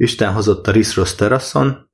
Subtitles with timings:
[0.00, 1.90] Isten hozott a Riszrosz teraszon,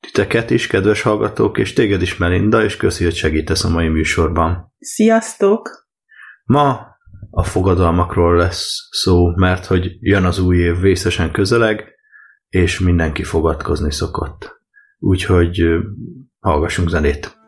[0.00, 4.72] titeket is, kedves hallgatók, és téged is, Melinda, és köszi, hogy segítesz a mai műsorban.
[4.78, 5.88] Sziasztok!
[6.44, 6.86] Ma
[7.30, 11.94] a fogadalmakról lesz szó, mert hogy jön az új év vészesen közeleg,
[12.48, 14.60] és mindenki fogadkozni szokott.
[14.98, 15.62] Úgyhogy
[16.38, 17.41] hallgassunk zenét.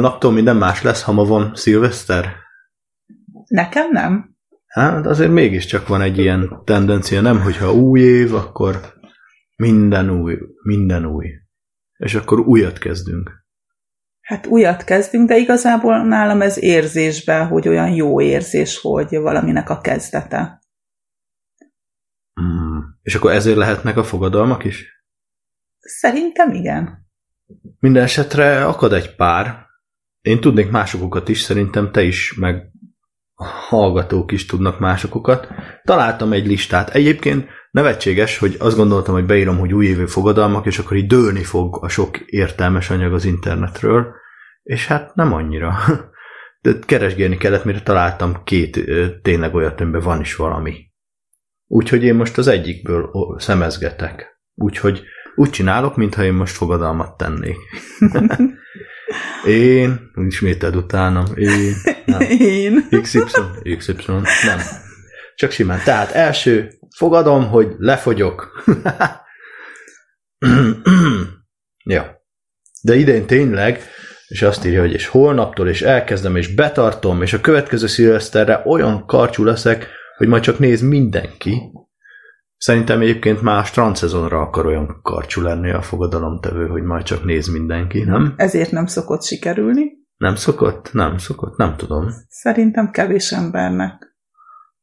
[0.00, 2.34] Holnaptól minden más lesz, ha ma van szilveszter?
[3.46, 4.36] Nekem nem.
[4.66, 8.94] Hát azért mégiscsak van egy ilyen tendencia, nem, hogyha új év, akkor
[9.56, 11.26] minden új, minden új.
[11.96, 13.30] És akkor újat kezdünk.
[14.20, 19.80] Hát újat kezdünk, de igazából nálam ez érzésben, hogy olyan jó érzés, hogy valaminek a
[19.80, 20.62] kezdete.
[22.40, 22.78] Mm.
[23.02, 25.04] És akkor ezért lehetnek a fogadalmak is?
[25.78, 27.08] Szerintem igen.
[27.78, 29.69] Minden esetre akad egy pár,
[30.20, 32.70] én tudnék másokokat is, szerintem te is, meg
[33.68, 35.48] hallgatók is tudnak másokokat.
[35.84, 36.90] Találtam egy listát.
[36.90, 41.78] Egyébként nevetséges, hogy azt gondoltam, hogy beírom, hogy újévő fogadalmak, és akkor így dőlni fog
[41.84, 44.14] a sok értelmes anyag az internetről,
[44.62, 45.74] és hát nem annyira.
[46.62, 48.80] De keresgélni kellett, mire találtam két
[49.22, 50.90] tényleg olyat, amiben van is valami.
[51.66, 54.40] Úgyhogy én most az egyikből szemezgetek.
[54.54, 55.02] Úgyhogy
[55.34, 57.56] úgy csinálok, mintha én most fogadalmat tennék.
[59.46, 62.20] Én, ismételd utánam, én, nem.
[62.38, 62.88] Én.
[63.02, 63.20] XY,
[63.76, 63.92] XY,
[64.46, 64.58] nem.
[65.34, 65.80] Csak simán.
[65.84, 68.64] Tehát első, fogadom, hogy lefogyok.
[71.84, 72.18] ja.
[72.82, 73.82] De idén tényleg,
[74.26, 79.06] és azt írja, hogy és holnaptól, és elkezdem, és betartom, és a következő szilveszterre olyan
[79.06, 81.72] karcsú leszek, hogy majd csak néz mindenki,
[82.60, 87.48] Szerintem egyébként már a strandszezonra akar olyan karcsú lenni a fogadalomtevő, hogy majd csak néz
[87.48, 88.34] mindenki, nem?
[88.36, 89.84] Ezért nem szokott sikerülni.
[90.16, 90.92] Nem szokott?
[90.92, 92.08] Nem szokott, nem tudom.
[92.28, 94.16] Szerintem kevés embernek.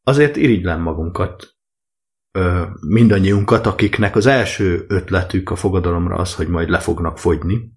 [0.04, 1.56] Azért irigylem magunkat,
[2.32, 7.72] ö, mindannyiunkat, akiknek az első ötletük a fogadalomra az, hogy majd le fognak fogyni.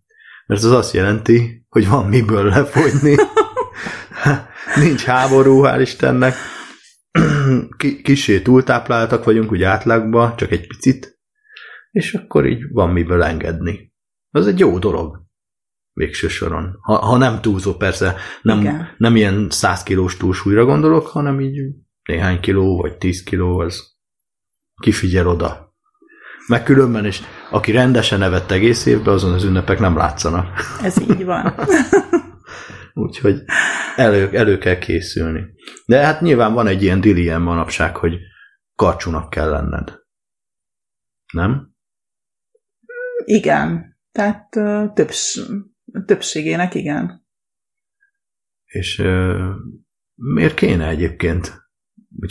[0.46, 3.14] Mert az azt jelenti, hogy van miből lefogyni.
[4.84, 6.34] Nincs háború, hál' Istennek
[8.02, 11.18] kicsi túltápláltak vagyunk, úgy átlagban, csak egy picit,
[11.90, 13.92] és akkor így van miből engedni.
[14.30, 15.22] Az egy jó dolog
[15.92, 16.78] végső soron.
[16.80, 21.60] Ha, ha nem túlzó, persze, nem, nem ilyen 100 kilós túlsúlyra gondolok, hanem így
[22.04, 23.96] néhány kiló, vagy 10 kiló, az
[24.82, 25.74] kifigyel oda.
[26.46, 27.20] Meg különben is,
[27.50, 30.46] aki rendesen nevett egész évben, azon az ünnepek nem látszanak.
[30.82, 31.54] Ez így van.
[32.94, 33.42] Úgyhogy
[33.96, 35.44] elő, elő kell készülni.
[35.86, 38.18] De hát nyilván van egy ilyen dili ilyen manapság, hogy
[38.74, 39.98] karcsúnak kell lenned.
[41.32, 41.74] Nem?
[43.24, 43.98] Igen.
[44.12, 44.48] Tehát
[44.94, 45.40] többs,
[46.06, 47.26] többségének igen.
[48.64, 49.48] És uh,
[50.14, 51.68] miért kéne egyébként?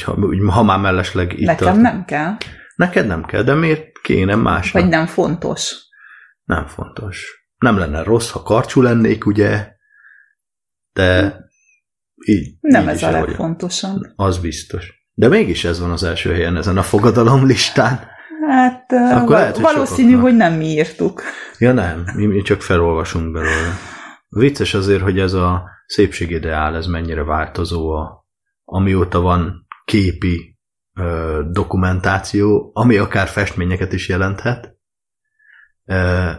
[0.04, 0.18] Ha,
[0.52, 1.82] ha már mellesleg itt Nekem tart.
[1.82, 2.38] nem kell.
[2.76, 4.72] Neked nem kell, de miért kéne más?
[4.72, 5.88] Vagy nem fontos.
[6.44, 7.48] Nem fontos.
[7.58, 9.72] Nem lenne rossz, ha karcsú lennék, ugye?
[11.00, 11.46] De
[12.26, 14.02] így, nem így ez a legfontosabb.
[14.16, 14.94] Az biztos.
[15.14, 18.08] De mégis ez van az első helyen ezen a fogadalom listán.
[18.48, 20.30] Hát Akkor lehet, hogy valószínű, sokaknak.
[20.30, 21.22] hogy nem mi írtuk.
[21.58, 23.74] Ja nem, mi, mi csak felolvasunk belőle.
[24.30, 28.28] Vicces azért, hogy ez a szépségideál, ez mennyire változó, a,
[28.66, 30.58] amióta van képi
[30.94, 34.76] ö, dokumentáció, ami akár festményeket is jelenthet.
[35.86, 36.30] Ö,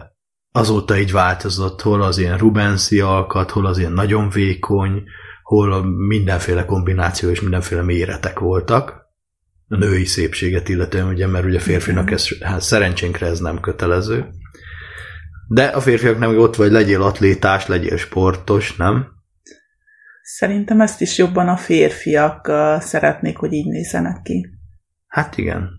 [0.51, 5.03] azóta így változott, hol az ilyen Rubenszi alkat, hol az ilyen nagyon vékony,
[5.43, 8.99] hol mindenféle kombináció és mindenféle méretek voltak.
[9.67, 14.29] A női szépséget illetően, ugye, mert ugye férfinak ez, hát szerencsénkre ez nem kötelező.
[15.47, 19.07] De a férfiak nem, ott vagy legyél atlétás, legyél sportos, nem?
[20.21, 22.47] Szerintem ezt is jobban a férfiak
[22.81, 24.49] szeretnék, hogy így nézzenek ki.
[25.07, 25.69] Hát igen.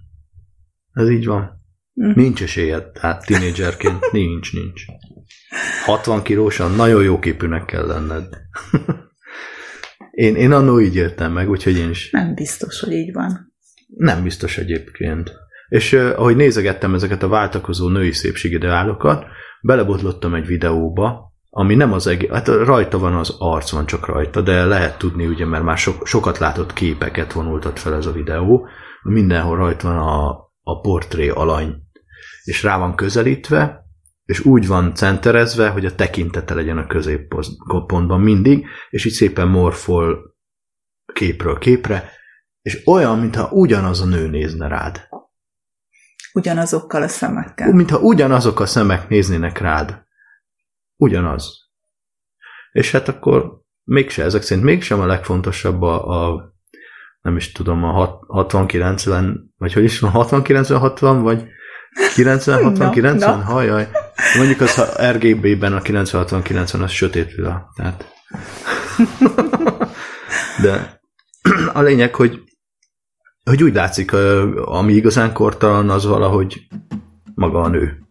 [0.92, 1.62] Ez így van.
[2.00, 2.12] Mm.
[2.15, 4.85] Nincs esélyed, tehát tinédzserként nincs, nincs.
[5.85, 8.29] 60 kilósan nagyon jó képűnek kell lenned.
[10.11, 12.11] én, én annó így éltem meg, úgyhogy én is.
[12.11, 13.55] Nem biztos, hogy így van.
[13.97, 15.33] Nem biztos egyébként.
[15.69, 19.25] És uh, ahogy nézegettem ezeket a váltakozó női szépségideálokat,
[19.62, 24.41] belebotlottam egy videóba, ami nem az egész, hát rajta van az arc, van csak rajta,
[24.41, 28.69] de lehet tudni, ugye, mert már so, sokat látott képeket vonultat fel ez a videó,
[29.03, 31.82] mindenhol rajta van a, a portré alany,
[32.44, 33.82] és rá van közelítve,
[34.25, 40.37] és úgy van centerezve, hogy a tekintete legyen a középpontban mindig, és így szépen morfol
[41.12, 42.11] képről képre,
[42.62, 45.09] és olyan, mintha ugyanaz a nő nézne rád.
[46.32, 47.73] Ugyanazokkal a szemekkel.
[47.73, 50.05] Mintha ugyanazok a szemek néznének rád.
[50.97, 51.70] Ugyanaz.
[52.73, 56.51] És hát akkor mégse, ezek szerint mégsem a legfontosabb a, a
[57.22, 61.44] nem is tudom, a 60-90, vagy hogy is van, 60-90-60, vagy
[62.16, 63.19] 90-60-90?
[63.19, 63.42] No, no.
[63.42, 63.88] Hajaj.
[64.36, 67.72] Mondjuk az, ha RGB-ben a 90-60-90 az sötét lila.
[67.74, 68.12] Tehát...
[70.62, 71.00] De
[71.72, 72.42] a lényeg, hogy,
[73.44, 74.12] hogy úgy látszik,
[74.64, 76.66] ami igazán kortalan, az valahogy
[77.34, 78.02] maga a nő.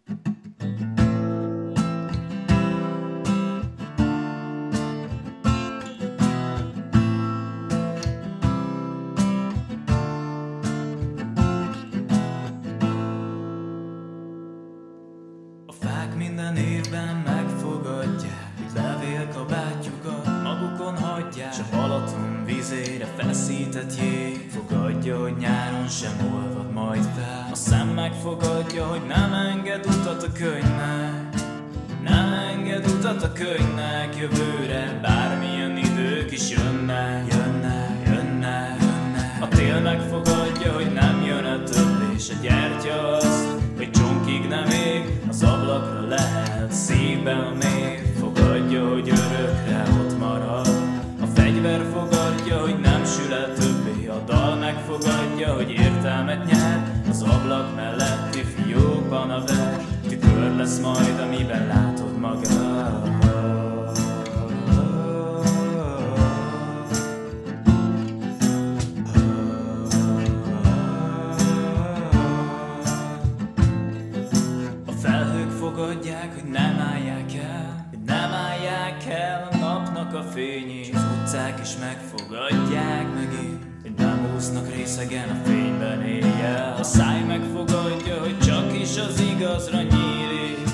[80.33, 88.40] fényét Az utcák is megfogadják megint Bámúsznak részegen a fényben éjjel A száj megfogadja, hogy
[88.40, 90.69] csak is az igazra nyílik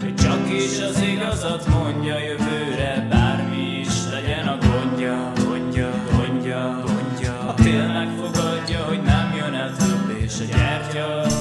[0.00, 7.38] Hogy csak is az igazat mondja jövőre Bármi is legyen a gondja, gondja, gondja, gondja.
[7.48, 11.31] A tél megfogadja, hogy nem jön el több és a gyertya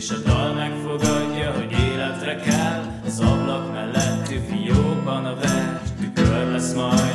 [0.00, 3.00] És a dal megfogadja, hogy életre kell.
[3.06, 7.09] Az ablak melletti fiókban a vers Tükör lesz majd.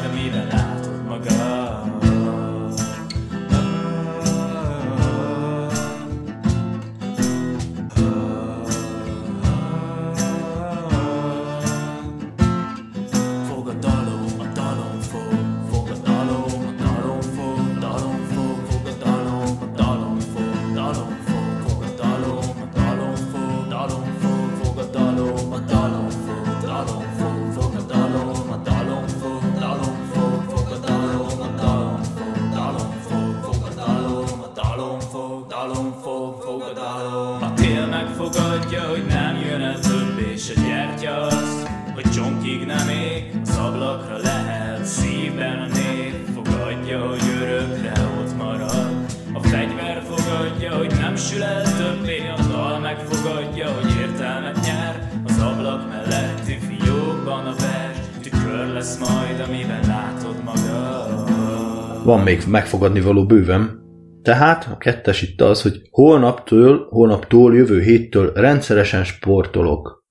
[58.86, 63.84] Lesz majd, amiben látod magad Van még megfogadni való bőven.
[64.22, 70.06] Tehát a kettes itt az, hogy holnaptól, holnaptól, jövő héttől rendszeresen sportolok.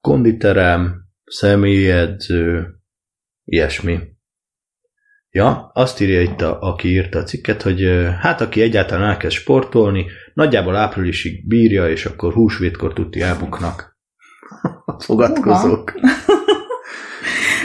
[0.00, 0.94] Konditerem,
[1.24, 2.66] személyi edző,
[3.44, 3.98] ilyesmi.
[5.30, 7.88] Ja, azt írja itt, a, aki írta a cikket, hogy
[8.20, 13.98] hát aki egyáltalán elkezd sportolni, nagyjából áprilisig bírja, és akkor húsvétkor tuti elbuknak.
[15.06, 15.92] Fogadkozók.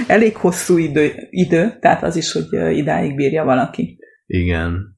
[0.09, 3.99] Elég hosszú idő, idő, tehát az is, hogy idáig bírja valaki.
[4.25, 4.97] Igen.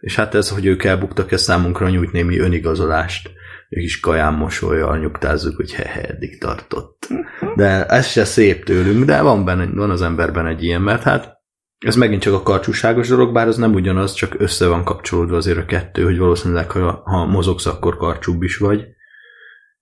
[0.00, 3.30] És hát ez, hogy ők elbuktak, ez számunkra nyújt némi önigazolást.
[3.68, 7.08] Ők is kaján mosolyal nyugtázzuk, hogy hehe, eddig tartott.
[7.56, 11.40] De ez se szép tőlünk, de van, benne, van az emberben egy ilyen, mert hát
[11.78, 15.58] ez megint csak a karcsúságos dolog, bár az nem ugyanaz, csak össze van kapcsolódva azért
[15.58, 18.84] a kettő, hogy valószínűleg, ha, ha mozogsz, akkor karcsúbb is vagy.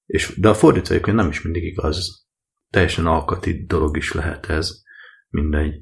[0.07, 2.29] És, de a fordítva egyébként nem is mindig igaz.
[2.71, 4.71] Teljesen alkati dolog is lehet ez.
[5.29, 5.75] Mindegy.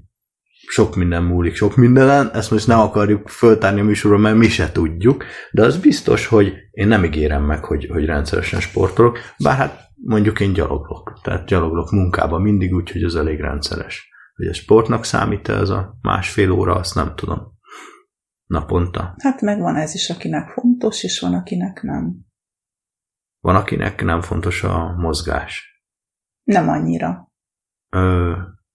[0.70, 4.72] Sok minden múlik, sok mindenen, ezt most nem akarjuk föltárni a műsorról, mert mi se
[4.72, 9.80] tudjuk, de az biztos, hogy én nem ígérem meg, hogy, hogy rendszeresen sportolok, bár hát
[9.94, 14.08] mondjuk én gyaloglok, tehát gyaloglok munkába mindig úgy, hogy ez elég rendszeres.
[14.34, 17.56] Hogy a sportnak számít ez a másfél óra, azt nem tudom.
[18.46, 19.14] Naponta.
[19.18, 22.16] Hát meg van ez is, akinek fontos, és van, akinek nem.
[23.40, 25.77] Van, akinek nem fontos a mozgás.
[26.48, 27.32] Nem annyira.
[27.90, 28.32] Ö,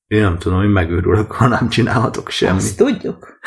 [0.07, 2.61] én nem tudom, hogy megőrülök, ha nem csinálhatok semmit.
[2.61, 3.39] Azt tudjuk.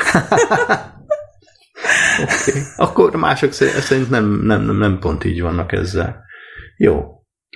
[2.22, 2.62] Okay.
[2.76, 6.24] Akkor mások szerint nem, nem, nem, nem pont így vannak ezzel.
[6.76, 7.04] Jó.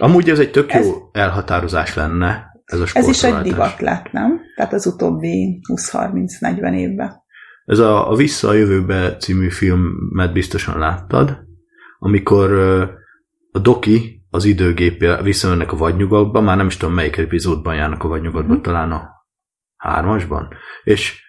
[0.00, 4.12] Amúgy ez egy tök jó Ez- elhatározás lenne, ez a Ez is egy divat lett,
[4.12, 4.41] nem?
[4.57, 7.23] Tehát az utóbbi 20-30-40 évben.
[7.65, 11.39] Ez a, a Vissza a jövőbe című filmet biztosan láttad,
[11.99, 12.53] amikor
[13.53, 18.09] a Doki az időgépél visszamennek a vadnyugatba, már nem is tudom melyik epizódban járnak a
[18.09, 18.63] vadnyugatba, Mhm.
[18.63, 19.09] talán a
[19.77, 20.49] hármasban,
[20.83, 21.29] és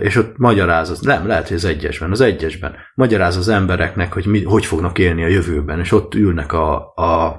[0.00, 4.26] és ott magyaráz, az, nem, lehet, hogy az egyesben, az egyesben, magyaráz az embereknek, hogy
[4.26, 7.38] mi, hogy fognak élni a jövőben, és ott ülnek a, a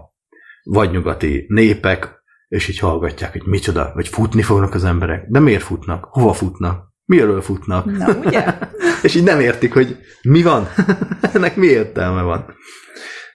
[0.64, 5.26] vadnyugati népek, és így hallgatják, hogy micsoda, vagy futni fognak az emberek.
[5.28, 6.06] De miért futnak?
[6.10, 6.90] Hova futnak?
[7.06, 7.86] Mi elől futnak?
[7.86, 8.58] Na, ugye?
[9.04, 10.68] És így nem értik, hogy mi van?
[11.34, 12.56] Ennek mi értelme van?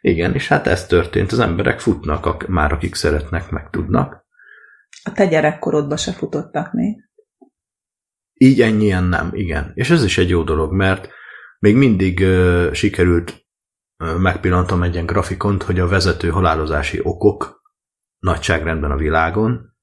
[0.06, 1.32] Igen, és hát ez történt.
[1.32, 4.26] Az emberek futnak, ak- már akik szeretnek, meg tudnak.
[5.02, 6.94] A te gyerekkorodban se futottak még.
[8.34, 9.72] Így ennyien nem, igen.
[9.74, 11.08] És ez is egy jó dolog, mert
[11.58, 13.46] még mindig ö, sikerült
[13.96, 17.62] ö, megpillantom egy ilyen grafikont, hogy a vezető halálozási okok
[18.18, 19.76] nagyságrendben a világon,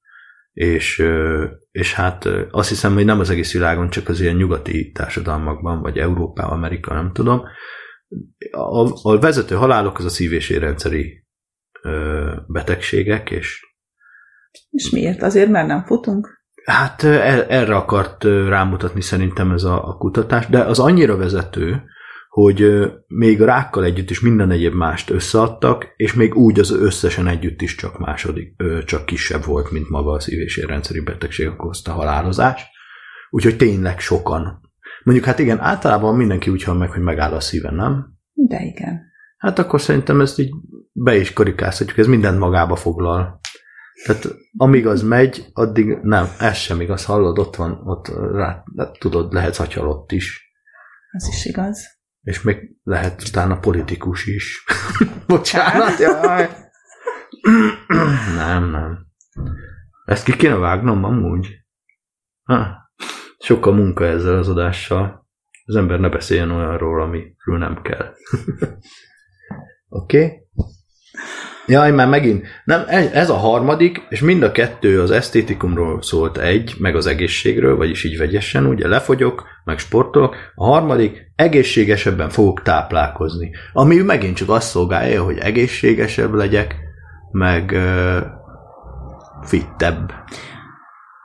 [0.54, 4.36] és, ö, és hát ö, azt hiszem, hogy nem az egész világon, csak az ilyen
[4.36, 7.44] nyugati társadalmakban, vagy Európa, Amerika, nem tudom.
[8.52, 11.24] A, a vezető halálok az a szív- és érrendszeri
[11.82, 13.62] ö, betegségek, és
[14.70, 15.22] És miért?
[15.22, 16.42] Azért, mert nem futunk?
[16.66, 21.84] Hát er- erre akart rámutatni szerintem ez a, a kutatás, de az annyira vezető,
[22.30, 27.28] hogy még a rákkal együtt is minden egyéb mást összeadtak, és még úgy az összesen
[27.28, 28.56] együtt is csak második,
[28.86, 32.66] csak kisebb volt, mint maga a szív- és érrendszeri betegség okozta halálozás.
[33.30, 34.72] Úgyhogy tényleg sokan.
[35.04, 38.14] Mondjuk hát igen, általában mindenki úgy hal meg, hogy megáll a szíve, nem?
[38.34, 39.02] De igen.
[39.38, 40.52] Hát akkor szerintem ezt így
[40.92, 43.40] be is karikáztatjuk, ez mindent magába foglal.
[44.06, 48.92] Tehát amíg az megy, addig nem, ez sem igaz, hallod, ott van, ott rá, de
[49.00, 50.52] tudod, lehetsz atyalott is,
[51.12, 51.80] Az is igaz.
[52.22, 54.66] és még lehet utána politikus is.
[55.28, 56.50] Bocsánat, jaj.
[58.38, 59.06] nem, nem.
[60.06, 61.48] Ezt ki kéne vágnom amúgy?
[62.44, 62.83] Ha.
[63.44, 65.28] Sok a munka ezzel az adással.
[65.66, 68.06] Az ember ne beszéljen olyanról, amiről nem kell.
[69.90, 70.24] Oké?
[70.24, 70.42] Okay?
[71.68, 72.48] Jaj, már megint.
[72.64, 72.84] Nem,
[73.14, 78.04] ez a harmadik, és mind a kettő az esztétikumról szólt egy, meg az egészségről, vagyis
[78.04, 80.36] így vegyesen, ugye lefogyok, meg sportolok.
[80.56, 83.52] A harmadik, egészségesebben fogok táplálkozni.
[83.74, 86.76] Ami megint csak azt szolgálja, hogy egészségesebb legyek,
[87.32, 88.24] meg uh,
[89.42, 90.14] fittebb,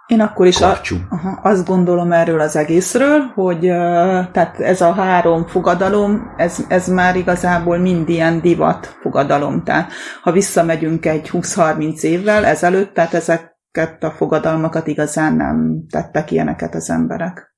[0.09, 3.61] Én akkor is a, aha, azt gondolom erről az egészről, hogy
[4.33, 9.65] tehát ez a három fogadalom, ez, ez már igazából mind ilyen divat fogadalom.
[9.65, 16.75] Tehát ha visszamegyünk egy 20-30 évvel ezelőtt, tehát ezeket a fogadalmakat igazán nem tettek ilyeneket
[16.75, 17.55] az emberek.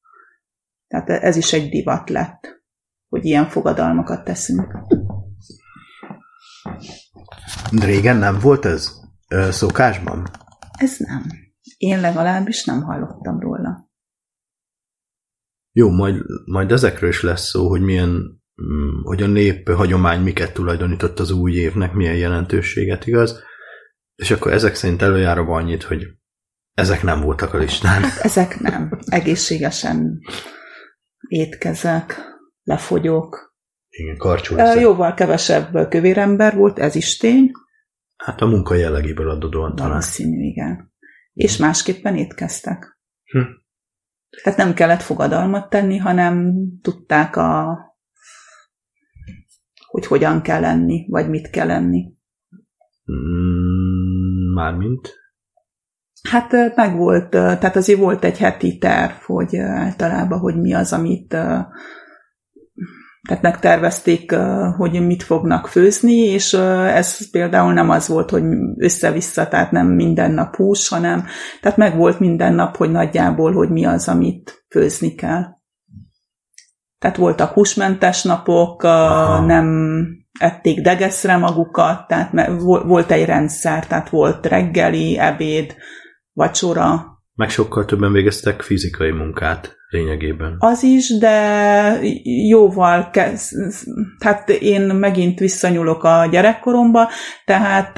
[0.88, 2.62] Tehát ez is egy divat lett,
[3.08, 4.78] hogy ilyen fogadalmakat teszünk.
[7.80, 8.90] Régen nem volt ez
[9.28, 10.26] ö, szokásban?
[10.78, 11.49] Ez nem.
[11.80, 13.90] Én legalábbis nem hallottam róla.
[15.72, 18.08] Jó, majd, majd ezekről is lesz szó, hogy milyen,
[18.62, 23.42] mm, hogy a nép hagyomány miket tulajdonított az új évnek, milyen jelentőséget, igaz?
[24.14, 26.06] És akkor ezek szerint előjáróban annyit, hogy
[26.74, 28.02] ezek nem voltak a listán.
[28.22, 28.98] Ezek nem.
[29.06, 30.20] Egészségesen
[31.28, 32.20] étkezek,
[32.62, 33.54] lefogyok.
[33.88, 34.80] Igen, karcsú leszek.
[34.80, 37.50] Jóval kevesebb kövérember volt, ez is tény.
[38.16, 39.90] Hát a munka jellegéből adódóan talán.
[39.90, 40.89] Valószínű, igen.
[41.40, 42.98] És másképpen étkeztek.
[43.24, 43.38] Hm.
[44.42, 47.78] Tehát nem kellett fogadalmat tenni, hanem tudták, a,
[49.86, 52.12] hogy hogyan kell lenni, vagy mit kell lenni.
[53.12, 55.14] Mm, Mármint?
[56.28, 61.36] Hát meg volt, tehát azért volt egy heti terv, hogy általában, hogy mi az, amit
[63.28, 64.34] tehát megtervezték,
[64.76, 68.42] hogy mit fognak főzni, és ez például nem az volt, hogy
[68.76, 71.24] össze-vissza, tehát nem minden nap hús, hanem
[71.60, 75.44] tehát meg volt minden nap, hogy nagyjából, hogy mi az, amit főzni kell.
[76.98, 79.44] Tehát voltak húsmentes napok, Aha.
[79.46, 79.96] nem
[80.38, 85.74] ették degeszre magukat, tehát volt egy rendszer, tehát volt reggeli, ebéd,
[86.32, 87.09] vacsora,
[87.40, 90.56] Meg sokkal többen végeztek fizikai munkát lényegében.
[90.58, 91.98] az is, de
[92.48, 93.56] jóval kezd,
[94.18, 97.08] tehát én megint visszanyúlok a gyerekkoromba,
[97.44, 97.96] tehát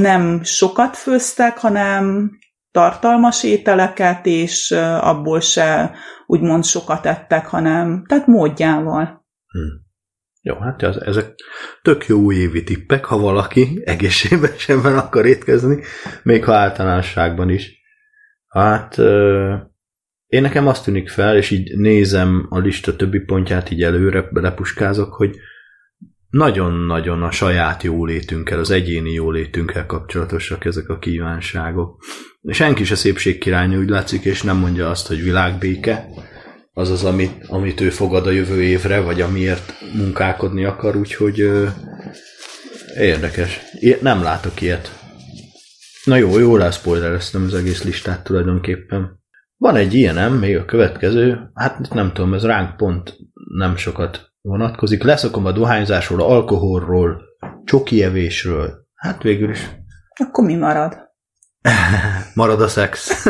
[0.00, 2.30] nem sokat főztek, hanem
[2.70, 5.94] tartalmas ételeket, és abból se
[6.26, 9.26] úgymond sokat ettek, hanem tehát módjával.
[9.46, 9.58] Hm.
[10.40, 11.34] Jó, hát ez, ezek
[11.82, 15.80] tök jó évi tippek, ha valaki egészségesebben akar étkezni,
[16.22, 17.80] még ha általánosságban is.
[18.52, 18.98] Hát
[20.26, 25.14] én nekem azt tűnik fel, és így nézem a lista többi pontját, így előre lepuskázok,
[25.14, 25.36] hogy
[26.30, 32.04] nagyon-nagyon a saját jólétünkkel, az egyéni jólétünkkel kapcsolatosak ezek a kívánságok.
[32.48, 36.06] Senki se szépségkirálynő úgy látszik, és nem mondja azt, hogy világbéke,
[36.72, 41.66] az az, amit, amit ő fogad a jövő évre, vagy amiért munkálkodni akar, úgyhogy ö,
[42.98, 43.60] érdekes.
[43.72, 45.01] Ilyet, nem látok ilyet.
[46.04, 49.20] Na jó, jó leszpoilereztem az egész listát tulajdonképpen.
[49.56, 53.16] Van egy ilyenem, még a következő, hát nem tudom, ez ránk pont
[53.56, 55.02] nem sokat vonatkozik.
[55.02, 57.22] Leszakom a dohányzásról, alkoholról,
[57.64, 58.86] csoki evésről.
[58.94, 59.70] Hát végül is
[60.14, 60.98] Akkor mi marad?
[62.34, 63.26] marad a szex.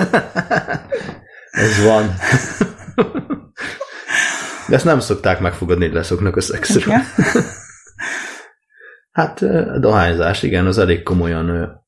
[1.51, 2.15] ez van.
[4.69, 6.95] De ezt nem szokták megfogadni, hogy leszoknak a szexről.
[9.11, 11.82] Hát ö, dohányzás, igen, az elég komolyan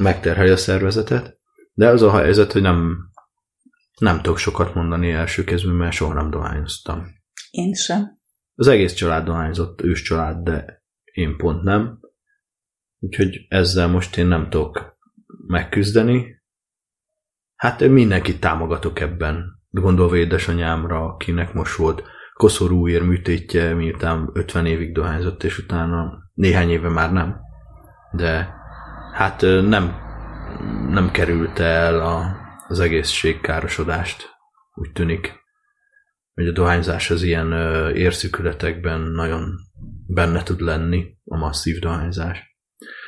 [0.00, 1.38] ö, megterheli a szervezetet,
[1.72, 2.96] de az a helyzet, hogy nem,
[3.98, 7.06] nem tudok sokat mondani első kezdve, mert soha nem dohányoztam.
[7.50, 8.18] Én sem.
[8.54, 11.98] Az egész család dohányzott, ős család, de én pont nem.
[12.98, 14.98] Úgyhogy ezzel most én nem tudok
[15.46, 16.42] megküzdeni.
[17.54, 19.44] Hát mindenkit támogatok ebben.
[19.68, 26.70] Gondolva édesanyámra, akinek most volt koszorú ér műtétje, miután 50 évig dohányzott, és utána néhány
[26.70, 27.40] éve már nem.
[28.12, 28.59] De
[29.12, 29.96] hát nem,
[30.88, 32.36] nem került el a,
[32.68, 34.28] az egészségkárosodást,
[34.74, 35.40] úgy tűnik
[36.40, 37.52] hogy a dohányzás az ilyen
[37.94, 39.54] érszükületekben nagyon
[40.06, 42.56] benne tud lenni, a masszív dohányzás.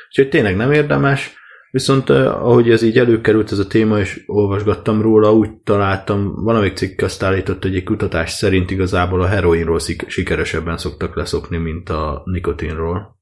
[0.07, 1.35] Úgyhogy tényleg nem érdemes,
[1.71, 7.01] viszont ahogy ez így előkerült ez a téma, és olvasgattam róla, úgy találtam, valamelyik cikk
[7.01, 13.19] azt állított, hogy egy kutatás szerint igazából a heroinról sikeresebben szoktak leszokni, mint a nikotinról.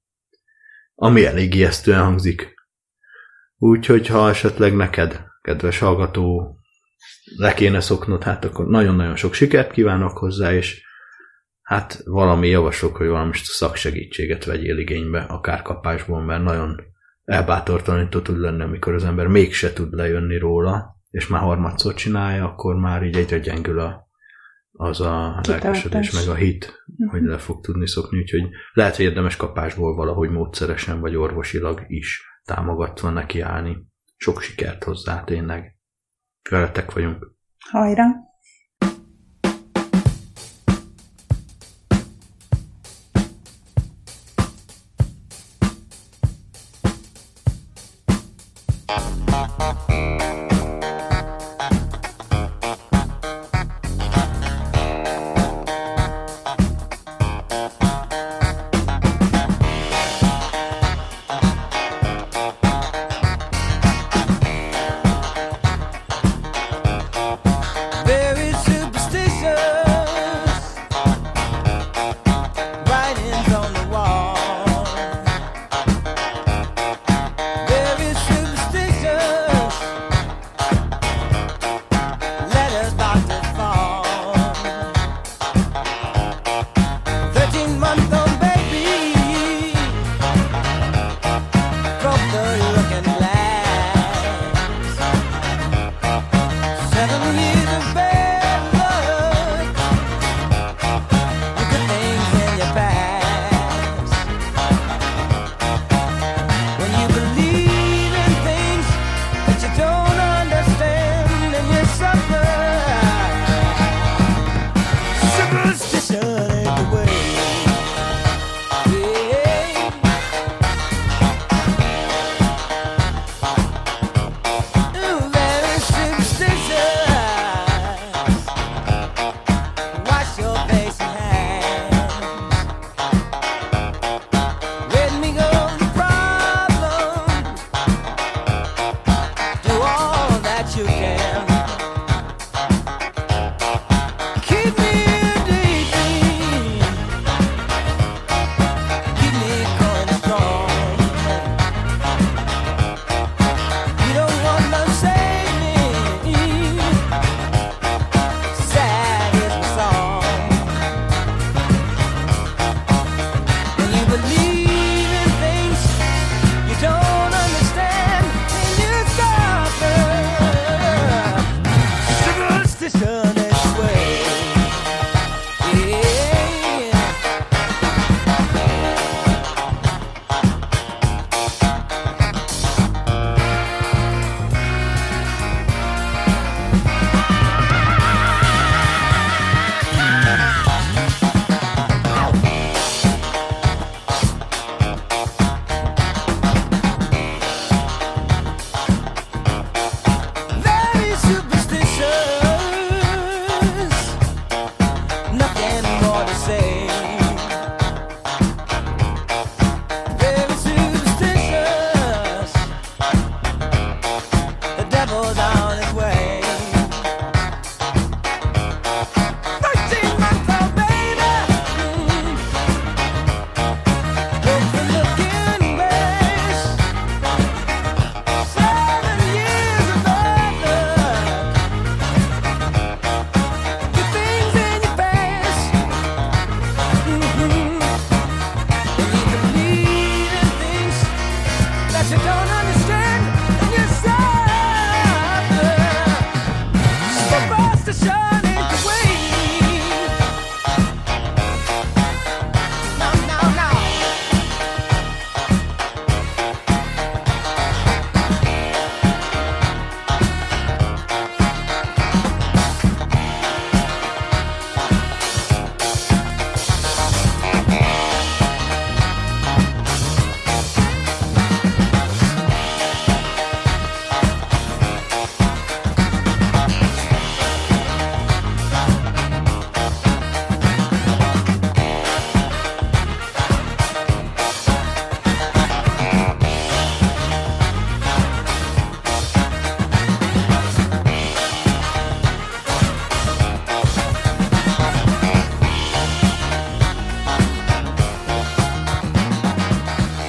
[0.95, 2.53] Ami elég ijesztően hangzik.
[3.63, 6.55] Úgyhogy ha esetleg neked, kedves hallgató,
[7.37, 10.83] le kéne szoknod, hát akkor nagyon-nagyon sok sikert kívánok hozzá, és
[11.61, 16.81] hát valami javaslok, hogy valami szaksegítséget vegyél igénybe, akár kapásból, mert nagyon
[17.23, 22.75] elbátortalanító tud lenni, amikor az ember mégse tud lejönni róla, és már harmadszor csinálja, akkor
[22.75, 24.07] már így egyre gyengül a,
[24.71, 25.63] az a Kitartás.
[25.63, 30.29] lelkesedés, meg a hit, hogy le fog tudni szokni, úgyhogy lehet, hogy érdemes kapásból valahogy
[30.29, 33.77] módszeresen, vagy orvosilag is támogatva nekiállni.
[34.17, 35.75] Sok sikert hozzá, tényleg.
[36.49, 37.31] Veletek vagyunk.
[37.69, 38.30] Hajrá!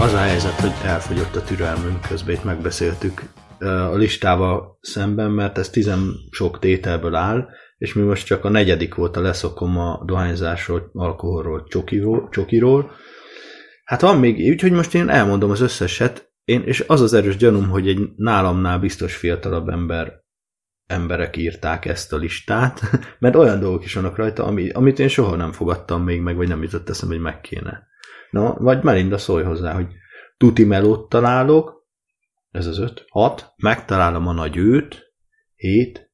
[0.03, 3.23] Az a helyzet, hogy elfogyott a türelmünk, közben itt megbeszéltük
[3.61, 8.95] a listával szemben, mert ez tizen sok tételből áll, és mi most csak a negyedik
[8.95, 12.91] volt a leszokom a dohányzásról, alkoholról, csokiról, csokiról.
[13.85, 17.69] Hát van még, úgyhogy most én elmondom az összeset, én, és az az erős gyanúm,
[17.69, 20.21] hogy egy nálamnál biztos fiatalabb ember
[20.87, 22.81] emberek írták ezt a listát,
[23.19, 26.49] mert olyan dolgok is vannak rajta, ami, amit én soha nem fogadtam még meg, vagy
[26.49, 27.91] nem jutott eszembe, hogy meg kéne.
[28.33, 29.87] Na, vagy Melinda szólj hozzá, hogy
[30.37, 31.87] tuti melót találok,
[32.51, 35.13] ez az öt, hat, megtalálom a nagy őt,
[35.55, 36.11] hét,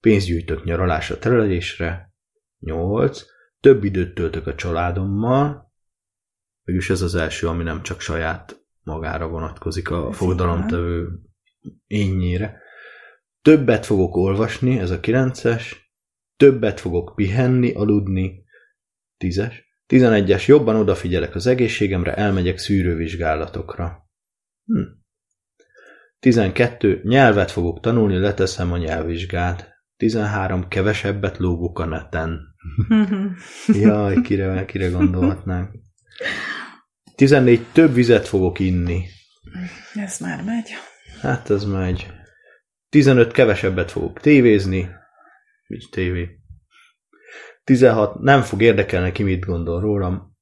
[0.00, 2.12] pénzt gyűjtök nyaralásra, terelésre,
[2.58, 3.22] nyolc,
[3.60, 5.72] több időt töltök a családommal,
[6.62, 11.08] mégis ez az első, ami nem csak saját magára vonatkozik a Ez fogadalomtevő
[11.86, 12.60] énnyére.
[13.42, 15.92] Többet fogok olvasni, ez a kilences,
[16.36, 18.44] többet fogok pihenni, aludni,
[19.16, 24.08] tízes, tizenegyes, jobban odafigyelek az egészségemre, elmegyek szűrővizsgálatokra.
[24.64, 24.80] Hm.
[26.20, 27.00] 12.
[27.04, 29.68] Nyelvet fogok tanulni, leteszem a nyelvvizsgát.
[29.96, 30.68] 13.
[30.68, 32.40] Kevesebbet lógok a neten.
[33.82, 35.70] Jaj, kire, kire gondolhatnánk.
[37.14, 37.66] 14.
[37.72, 39.04] Több vizet fogok inni.
[39.94, 40.70] Ez már megy.
[41.20, 42.12] Hát ez megy.
[42.88, 43.32] 15.
[43.32, 44.88] Kevesebbet fogok tévézni.
[45.66, 46.39] Nincs tévé.
[47.64, 48.20] 16.
[48.20, 50.36] Nem fog érdekelni, ki mit gondol rólam.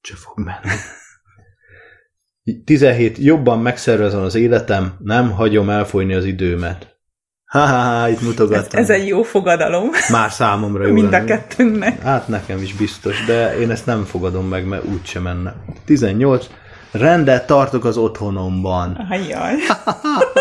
[0.00, 0.76] Se fog menni.
[2.64, 3.18] 17.
[3.18, 6.98] Jobban megszervezem az életem, nem hagyom elfolyni az időmet.
[7.44, 8.80] Ha-ha-ha, itt Ez, mutogattam.
[8.80, 12.02] ez egy jó fogadalom Már számomra jó mind a kettőnknek.
[12.02, 15.54] Hát nekem is biztos, de én ezt nem fogadom meg, mert úgysem menne.
[15.84, 16.46] 18.
[16.90, 19.06] Rendet tartok az otthonomban.
[19.10, 19.54] Ajjaj.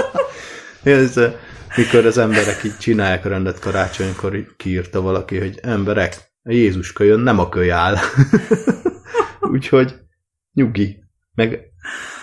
[0.84, 1.20] Ez,
[1.76, 7.20] mikor az emberek így csinálják a rendet karácsonykor, kiírta valaki, hogy emberek, a Jézuska jön,
[7.20, 7.96] nem a köly áll.
[9.52, 9.96] Úgyhogy
[10.54, 11.04] nyugi.
[11.34, 11.60] Meg,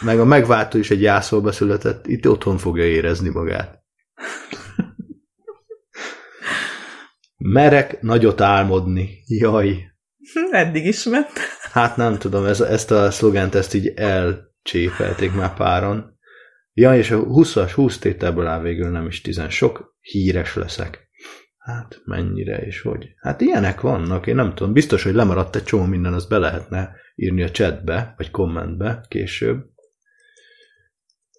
[0.00, 3.84] meg a megváltó is egy jászolba született, itt otthon fogja érezni magát.
[7.36, 9.22] Merek nagyot álmodni.
[9.26, 9.92] Jaj.
[10.50, 11.32] Eddig is ment.
[11.72, 16.15] Hát nem tudom, ez, ezt a szlogent ezt így elcsépelték már páron.
[16.78, 19.48] Ja, és a 20-as 20 tételből áll végül nem is 10.
[19.48, 21.08] Sok híres leszek.
[21.58, 23.08] Hát mennyire és hogy.
[23.20, 24.72] Hát ilyenek vannak, én nem tudom.
[24.72, 29.64] Biztos, hogy lemaradt egy csomó minden, azt be lehetne írni a chatbe, vagy kommentbe később.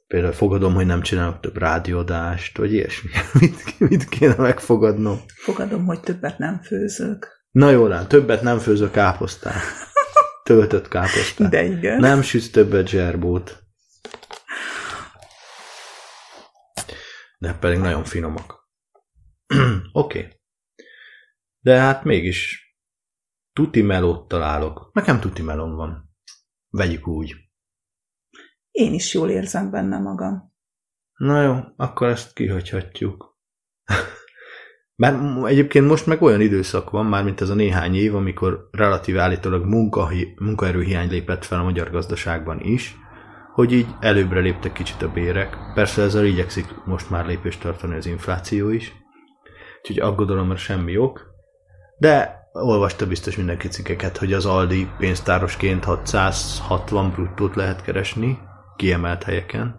[0.08, 3.10] Például fogadom, hogy nem csinálok több rádiódást, vagy ilyesmi.
[3.40, 5.20] Mit, mit kéne megfogadnom?
[5.36, 7.28] Fogadom, hogy többet nem főzök.
[7.52, 9.62] Na jó, lán, többet nem főzök káposztát.
[10.44, 11.50] Töltött káposztát.
[11.50, 12.00] De igen.
[12.00, 13.67] Nem sütsz többet zserbót.
[17.38, 18.70] De pedig nagyon finomak.
[19.92, 20.20] Oké.
[20.20, 20.32] Okay.
[21.60, 22.68] De hát mégis
[23.54, 24.90] tuti melót találok.
[24.94, 26.10] Nekem tuti melón van.
[26.70, 27.36] Vegyük úgy.
[28.72, 30.54] Én is jól érzem benne magam.
[31.14, 33.38] Na jó, akkor ezt kihagyhatjuk.
[35.02, 39.20] Mert egyébként most meg olyan időszak van, már mint ez a néhány év, amikor relatív
[39.20, 42.96] állítólag munkahi, munkaerőhiány lépett fel a magyar gazdaságban is,
[43.58, 45.58] hogy így előbbre léptek kicsit a bérek.
[45.74, 48.94] Persze ezzel igyekszik most már lépést tartani az infláció is,
[49.78, 51.26] úgyhogy aggodalomra semmi ok,
[52.00, 58.40] de olvasta biztos mindenki cikkeket, hogy az Aldi pénztárosként 660 bruttót lehet keresni,
[58.76, 59.76] kiemelt helyeken.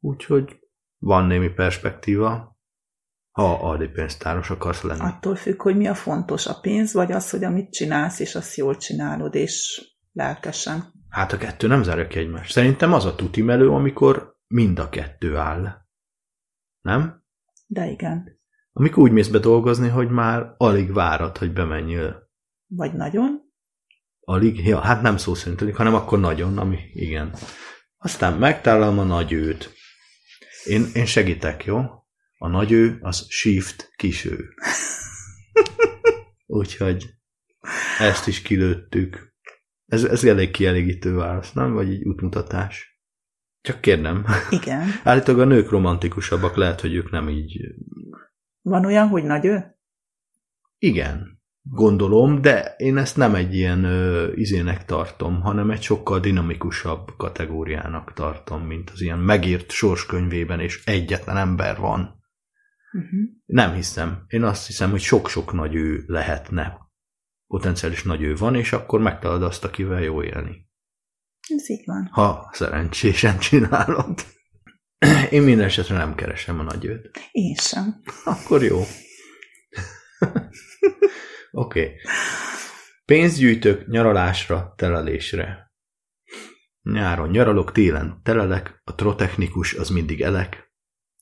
[0.00, 0.58] Úgyhogy
[0.98, 2.58] van némi perspektíva,
[3.30, 5.00] ha Aldi pénztáros akarsz lenni.
[5.00, 8.56] Attól függ, hogy mi a fontos, a pénz, vagy az, hogy amit csinálsz, és azt
[8.56, 10.96] jól csinálod, és lelkesen.
[11.08, 12.52] Hát a kettő nem zárja ki egymást.
[12.52, 15.86] Szerintem az a tuti melő, amikor mind a kettő áll.
[16.80, 17.24] Nem?
[17.66, 18.40] De igen.
[18.72, 22.30] Amikor úgy mész be dolgozni, hogy már alig várod, hogy bemenjél.
[22.66, 23.40] Vagy nagyon.
[24.20, 24.66] Alig?
[24.66, 27.34] Ja, hát nem szó szerint, hanem akkor nagyon, ami igen.
[27.96, 29.72] Aztán megtalálom a nagy őt.
[30.64, 31.78] Én, én segítek, jó?
[32.38, 34.54] A nagy ő az shift kiső.
[36.46, 37.10] Úgyhogy
[37.98, 39.27] ezt is kilőttük.
[39.88, 41.72] Ez, ez elég kielégítő válasz, nem?
[41.72, 43.00] Vagy egy útmutatás.
[43.60, 44.24] Csak kérdem.
[44.50, 44.86] Igen.
[45.04, 47.60] Állítólag a nők romantikusabbak, lehet, hogy ők nem így...
[48.62, 49.78] Van olyan, hogy nagy ő?
[50.78, 57.16] Igen, gondolom, de én ezt nem egy ilyen ö, izének tartom, hanem egy sokkal dinamikusabb
[57.16, 62.00] kategóriának tartom, mint az ilyen megírt sorskönyvében, és egyetlen ember van.
[62.92, 63.20] Uh-huh.
[63.44, 64.24] Nem hiszem.
[64.26, 66.87] Én azt hiszem, hogy sok-sok nagy ő lehetne.
[67.48, 70.66] Potenciális nagy ő van, és akkor megtalad azt, akivel jó élni.
[71.48, 72.08] Ez így van.
[72.12, 74.24] Ha szerencsésen csinálod.
[75.30, 77.10] Én minden esetre nem keresem a nagy őt.
[77.30, 78.02] Én sem.
[78.24, 78.78] Akkor jó.
[81.50, 81.80] Oké.
[81.80, 81.94] Okay.
[83.04, 85.72] Pénzgyűjtök nyaralásra, telelésre.
[86.82, 90.72] Nyáron nyaralok, télen telelek, a trotechnikus az mindig elek,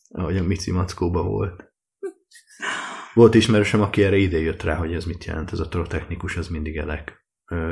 [0.09, 1.66] ahogy a Mici Mackóba volt.
[3.17, 6.49] Volt ismerősöm, aki erre ide jött rá, hogy ez mit jelent, ez a trotechnikus az
[6.49, 7.27] mindig elek.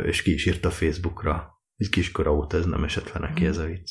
[0.04, 1.62] És ki is írta Facebookra.
[1.76, 3.90] Egy kiskora óta ez nem esett fel neki ez a vicc.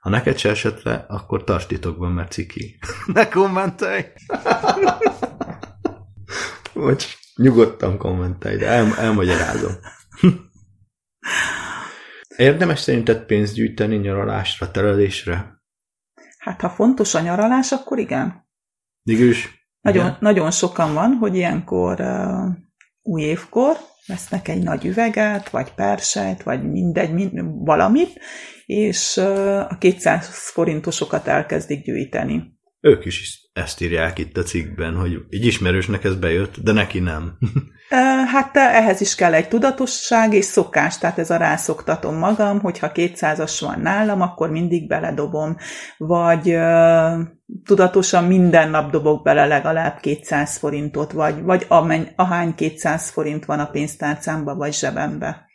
[0.00, 2.78] Ha neked se esett le, akkor tarts titokban, mert ciki.
[3.12, 4.02] ne kommentelj!
[6.72, 7.06] Vagy
[7.36, 9.72] nyugodtan kommentelj, de el, elmagyarázom.
[12.36, 15.62] Érdemes szerinted pénzt gyűjteni nyaralásra, terelésre?
[16.38, 18.48] Hát ha fontos a nyaralás, akkor igen.
[19.02, 19.57] Mégis?
[19.80, 20.16] Nagyon, igen?
[20.20, 22.54] nagyon sokan van, hogy ilyenkor uh,
[23.02, 28.20] új évkor vesznek egy nagy üveget, vagy persejt, vagy mindegy, mind, valamit,
[28.66, 32.57] és uh, a 200 forintosokat elkezdik gyűjteni.
[32.80, 37.38] Ők is ezt írják itt a cikkben, hogy egy ismerősnek ez bejött, de neki nem.
[38.32, 43.56] Hát ehhez is kell egy tudatosság és szokás, tehát ez a rászoktatom magam, hogyha 200-as
[43.60, 45.56] van nálam, akkor mindig beledobom,
[45.96, 46.56] vagy
[47.64, 53.58] tudatosan minden nap dobok bele legalább 200 forintot, vagy, vagy amen, ahány 200 forint van
[53.58, 55.46] a pénztárcámba, vagy zsebembe.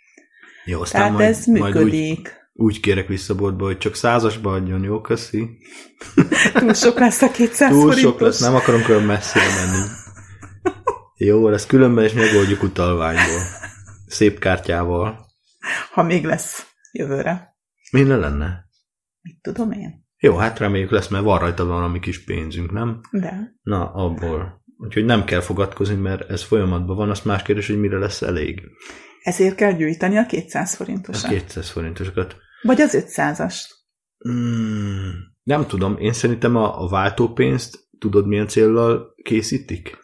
[0.66, 2.43] Jó, aztán Tehát majd, ez majd úgy, működik.
[2.54, 5.58] Úgy kérek vissza boltba, hogy csak százasba adjon, jó, köszi.
[6.54, 8.02] Túl sok lesz a 200 Túl forintos.
[8.02, 9.88] sok lesz, nem akarom olyan messzire menni.
[11.18, 13.42] Jó, lesz különben is megoldjuk utalványból.
[14.08, 15.26] Szép kártyával.
[15.92, 17.56] Ha még lesz jövőre.
[17.92, 18.66] Minden lenne?
[19.22, 20.06] Mit tudom én?
[20.18, 23.02] Jó, hát reméljük lesz, mert van rajta valami kis pénzünk, nem?
[23.12, 23.56] De.
[23.62, 24.64] Na, abból.
[24.78, 28.62] Úgyhogy nem kell fogadkozni, mert ez folyamatban van, azt más kérdés, hogy mire lesz elég.
[29.24, 31.30] Ezért kell gyűjteni a 200 A forintosat.
[31.30, 32.36] 200 forintosokat.
[32.64, 33.66] Vagy az 500-ast.
[34.30, 35.10] Mm,
[35.44, 40.02] Nem tudom, én szerintem a, a váltópénzt tudod milyen céllal készítik?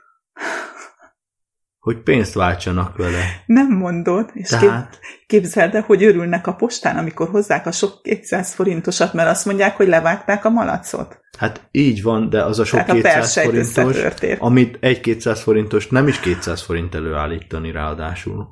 [1.79, 3.43] Hogy pénzt váltsanak vele.
[3.45, 8.01] Nem mondod, és kép, Tehát, képzeld el, hogy örülnek a postán, amikor hozzák a sok
[8.01, 11.19] 200 forintosat, mert azt mondják, hogy levágták a malacot.
[11.37, 15.41] hát így van, de az a sok Tehát a 200 persejt forintos, amit egy 200
[15.41, 18.47] forintos nem is 200 forint előállítani ráadásul.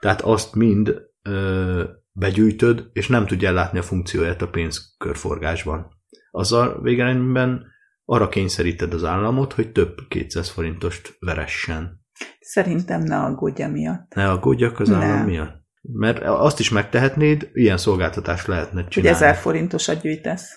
[0.00, 1.84] Tehát azt mind ö,
[2.18, 5.86] begyűjtöd, és nem tudja ellátni a funkcióját a pénzkörforgásban.
[6.30, 7.64] Azzal végeredményben
[8.04, 12.00] arra kényszeríted az államot, hogy több 200 forintost veressen.
[12.40, 14.14] Szerintem ne aggódj emiatt.
[14.14, 15.00] Ne aggódjak az Nem.
[15.00, 15.64] állam miatt.
[15.82, 19.16] Mert azt is megtehetnéd, ilyen szolgáltatást lehetne Hogy csinálni.
[19.16, 20.50] ezer forintosat gyűjtesz.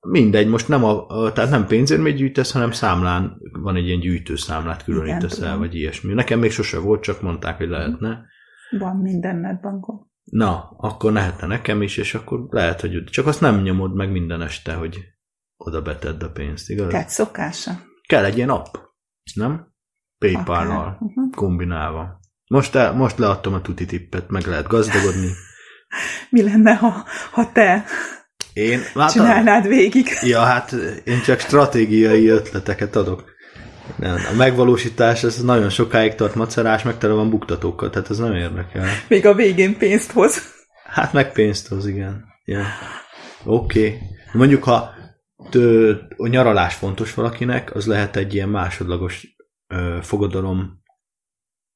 [0.00, 4.84] Mindegy, most nem, a, a, tehát nem pénzérmét gyűjtesz, hanem számlán van egy ilyen gyűjtőszámlát
[4.84, 5.58] különítesz Igen, el, tudom.
[5.58, 6.14] vagy ilyesmi.
[6.14, 8.24] Nekem még sose volt, csak mondták, hogy lehetne.
[8.78, 10.09] Van minden netbankon.
[10.30, 14.42] Na, akkor lehetne nekem is, és akkor lehet, hogy csak azt nem nyomod meg minden
[14.42, 14.98] este, hogy
[15.56, 16.88] oda betedd a pénzt, igaz?
[16.90, 17.80] Tehát szokása.
[18.08, 18.74] Kell egy ilyen app,
[19.34, 19.68] nem?
[20.18, 21.30] Paypal-nal Uh-huh.
[21.34, 22.20] kombinálva.
[22.46, 25.28] Most, el, most leadtam a tuti tippet, meg lehet gazdagodni.
[26.30, 27.84] Mi lenne, ha, ha te
[28.52, 30.08] Én, hát, csinálnád végig?
[30.22, 30.72] Ja, hát
[31.04, 33.24] én csak stratégiai ötleteket adok.
[33.96, 38.34] Nem, a megvalósítás, ez nagyon sokáig tart macerás, meg tele van buktatókkal, tehát ez nem
[38.34, 38.86] érdekel.
[39.08, 40.42] Még a végén pénzt hoz.
[40.84, 42.24] Hát meg pénzt hoz, igen.
[42.44, 42.64] Ja.
[43.44, 43.86] Oké.
[43.86, 43.98] Okay.
[44.32, 44.90] Mondjuk, ha
[45.50, 49.26] tő, a nyaralás fontos valakinek, az lehet egy ilyen másodlagos
[49.66, 50.79] ö, fogadalom,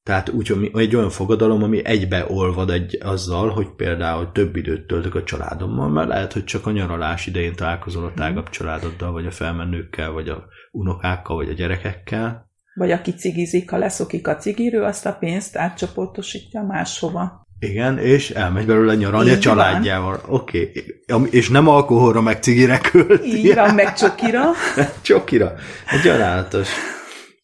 [0.04, 5.14] tehát úgy, egy olyan fogadalom, ami egybe olvad egy azzal, hogy például több időt töltök
[5.14, 9.30] a családommal, mert lehet, hogy csak a nyaralás idején találkozol a tágabb családoddal, vagy a
[9.30, 12.50] felmenőkkel, vagy a unokákkal, vagy a gyerekekkel.
[12.74, 17.46] Vagy aki cigizik, ha leszokik a cigiről, azt a pénzt átcsoportosítja máshova.
[17.58, 19.56] Igen, és elmegy belőle nyaralni a Így van.
[19.56, 20.20] családjával.
[20.26, 20.72] Oké.
[21.12, 21.28] Okay.
[21.30, 23.24] És nem alkoholra, meg cigire költ.
[23.24, 24.42] Így van, meg csokira.
[25.02, 25.54] Csokira.
[26.02, 26.68] Gyanálatos.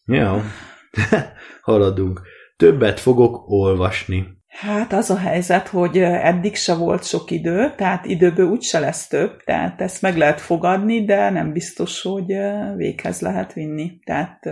[0.05, 0.41] Jó.
[1.61, 2.21] Haladunk.
[2.61, 4.27] Többet fogok olvasni.
[4.47, 9.43] Hát az a helyzet, hogy eddig se volt sok idő, tehát időből úgyse lesz több,
[9.43, 12.25] tehát ezt meg lehet fogadni, de nem biztos, hogy
[12.75, 13.99] véghez lehet vinni.
[14.03, 14.49] Tehát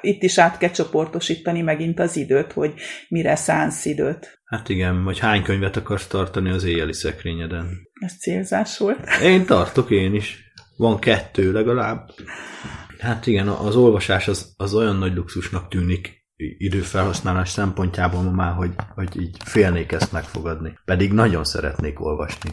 [0.00, 2.74] itt is át kell csoportosítani megint az időt, hogy
[3.08, 4.40] mire szánsz időt.
[4.44, 7.66] Hát igen, vagy hány könyvet akarsz tartani az éjjeli szekrényeden?
[8.00, 8.98] Ez célzás volt.
[9.22, 10.52] Én tartok én is.
[10.76, 12.10] Van kettő legalább.
[12.98, 18.74] Hát igen, az olvasás az, az olyan nagy luxusnak tűnik időfelhasználás szempontjából ma már, hogy,
[18.94, 20.78] hogy így félnék ezt megfogadni.
[20.84, 22.50] Pedig nagyon szeretnék olvasni.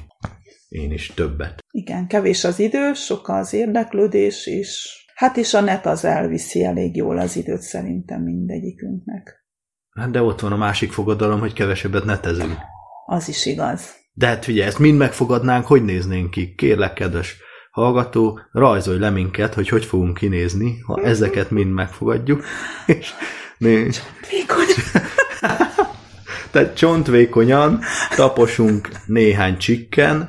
[0.68, 1.64] Én is többet.
[1.72, 6.96] Igen, kevés az idő, sok az érdeklődés, és hát és a net az elviszi elég
[6.96, 9.46] jól az időt szerintem mindegyikünknek.
[9.90, 12.58] Hát de ott van a másik fogadalom, hogy kevesebbet netezünk.
[13.06, 13.96] Az is igaz.
[14.14, 16.56] De hát figyelj, ezt mind megfogadnánk, hogy néznénk ki?
[16.56, 17.38] Kérlek, kedves
[17.72, 22.44] hallgató, rajzolj le minket, hogy hogy fogunk kinézni, ha ezeket mind megfogadjuk.
[22.86, 23.14] És
[23.66, 24.02] nézd,
[24.32, 24.66] Vékony.
[26.52, 27.80] tehát csontvékonyan
[28.16, 30.28] taposunk néhány csikken,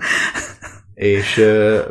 [0.95, 1.45] és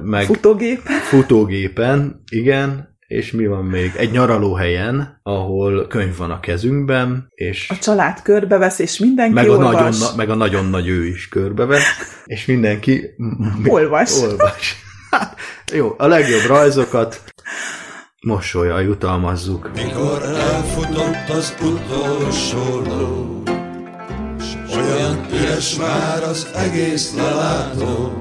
[0.04, 0.82] meg Futógép.
[0.82, 3.92] futógépen, igen, és mi van még?
[3.98, 9.52] Egy nyaralóhelyen, ahol könyv van a kezünkben, és A család körbevesz, és mindenki meg a,
[9.52, 9.74] olvas.
[9.74, 11.84] nagyon, na- meg a nagyon nagy ő is körbevesz,
[12.26, 13.04] és mindenki
[13.62, 14.12] mi- Olvas.
[14.24, 14.76] olvas.
[15.12, 15.40] Hát,
[15.74, 17.22] jó, a legjobb rajzokat
[18.26, 19.72] mosolyal jutalmazzuk.
[19.76, 23.44] Mikor elfutott az utolsó ló,
[24.40, 28.14] s olyan üres már az egész lelátó,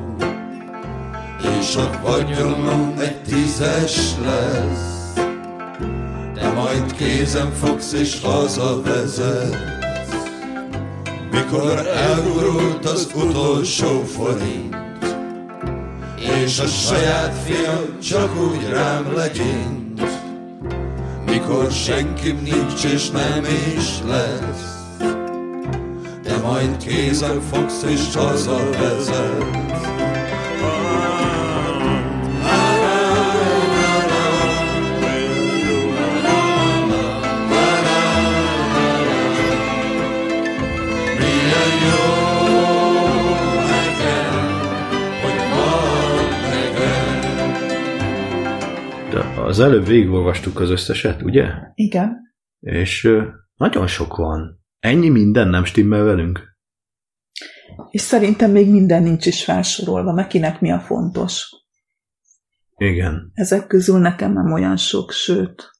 [1.60, 5.12] és a vagyonom egy tízes lesz,
[6.34, 9.56] de majd kézem fogsz és hazavezetsz.
[11.30, 14.76] Mikor elgurult az utolsó forint,
[16.44, 19.83] és a saját fiam csak úgy rám legyint,
[21.34, 23.44] mikor senkim nincs és nem
[23.76, 24.88] is lesz,
[26.22, 30.13] de majd kézem fogsz és hazavezet.
[49.54, 51.48] Az előbb végigolvastuk az összeset, ugye?
[51.74, 52.16] Igen.
[52.60, 53.08] És
[53.54, 54.64] nagyon sok van.
[54.78, 56.56] Ennyi minden nem stimmel velünk.
[57.90, 61.48] És szerintem még minden nincs is felsorolva, kinek mi a fontos.
[62.76, 63.30] Igen.
[63.34, 65.70] Ezek közül nekem nem olyan sok, sőt.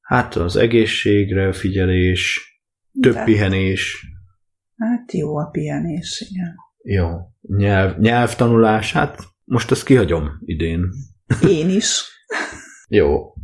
[0.00, 2.40] Hát az egészségre figyelés,
[3.00, 4.06] több Tehát- pihenés,
[4.76, 6.54] Hát jó a pihenés, igen.
[6.82, 7.08] jó,
[7.40, 10.88] nyelv, nyelvtanulás, hát most ezt kihagyom idén.
[11.48, 12.08] Én is.
[12.92, 13.34] Jó.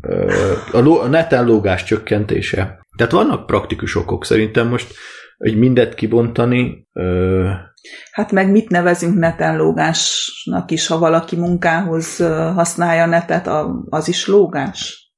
[0.73, 2.87] A, ló, a neten lógás csökkentése.
[2.97, 4.95] Tehát vannak praktikus okok szerintem most,
[5.39, 6.89] hogy mindet kibontani.
[6.93, 7.51] Ö,
[8.11, 12.17] Hát meg mit nevezünk neten lógásnak is, ha valaki munkához
[12.55, 13.49] használja netet,
[13.89, 15.11] az is lógás?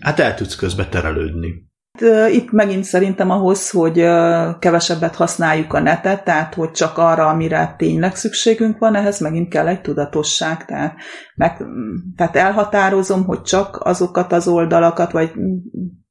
[0.00, 1.67] hát el tudsz közbe terelődni.
[2.00, 3.94] Ö, Itt megint szerintem ahhoz, hogy
[4.58, 9.66] kevesebbet használjuk a netet, tehát hogy csak arra, amire tényleg szükségünk van, ehhez megint kell
[9.66, 10.64] egy tudatosság.
[10.64, 10.94] Tehát,
[11.34, 11.64] meg,
[12.16, 15.32] tehát elhatározom, hogy csak azokat az oldalakat, vagy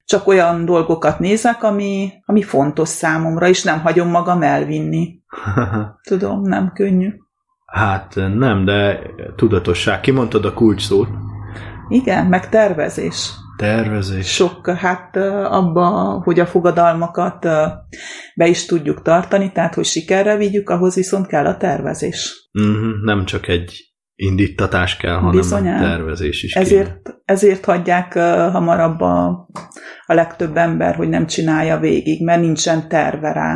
[0.06, 5.20] csak olyan dolgokat nézek, ami, ami fontos számomra, és nem hagyom magam elvinni.
[6.10, 7.14] Tudom, nem könnyű.
[7.66, 9.00] hát nem, de
[9.36, 10.00] tudatosság.
[10.00, 11.08] Kimondtad a kulcs szót.
[11.90, 13.32] Igen, meg tervezés.
[13.58, 14.34] Tervezés.
[14.34, 15.88] Sok, hát abba,
[16.24, 17.40] hogy a fogadalmakat
[18.36, 22.50] be is tudjuk tartani, tehát hogy sikerre vigyük, ahhoz viszont kell a tervezés.
[22.54, 25.84] Uh-huh, nem csak egy indítatás kell, hanem Bizonyán.
[25.84, 26.66] a tervezés is kéne.
[26.66, 28.14] Ezért, ezért hagyják
[28.52, 29.48] hamarabb a,
[30.06, 33.54] a legtöbb ember, hogy nem csinálja végig, mert nincsen terve rá.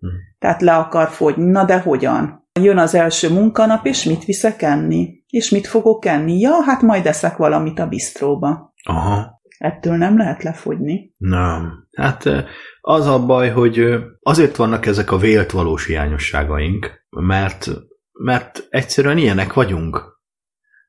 [0.00, 0.06] Hm.
[0.38, 1.50] Tehát le akar fogyni.
[1.50, 2.48] Na de hogyan?
[2.60, 5.08] Jön az első munkanap, és mit viszek enni?
[5.28, 6.38] És mit fogok enni?
[6.38, 8.69] Ja, hát majd eszek valamit a bistróba.
[8.82, 9.40] Aha.
[9.58, 11.12] Ettől nem lehet lefogyni.
[11.16, 11.88] Nem.
[11.96, 12.46] Hát
[12.80, 17.70] az a baj, hogy azért vannak ezek a vélt valós hiányosságaink, mert,
[18.12, 20.18] mert egyszerűen ilyenek vagyunk.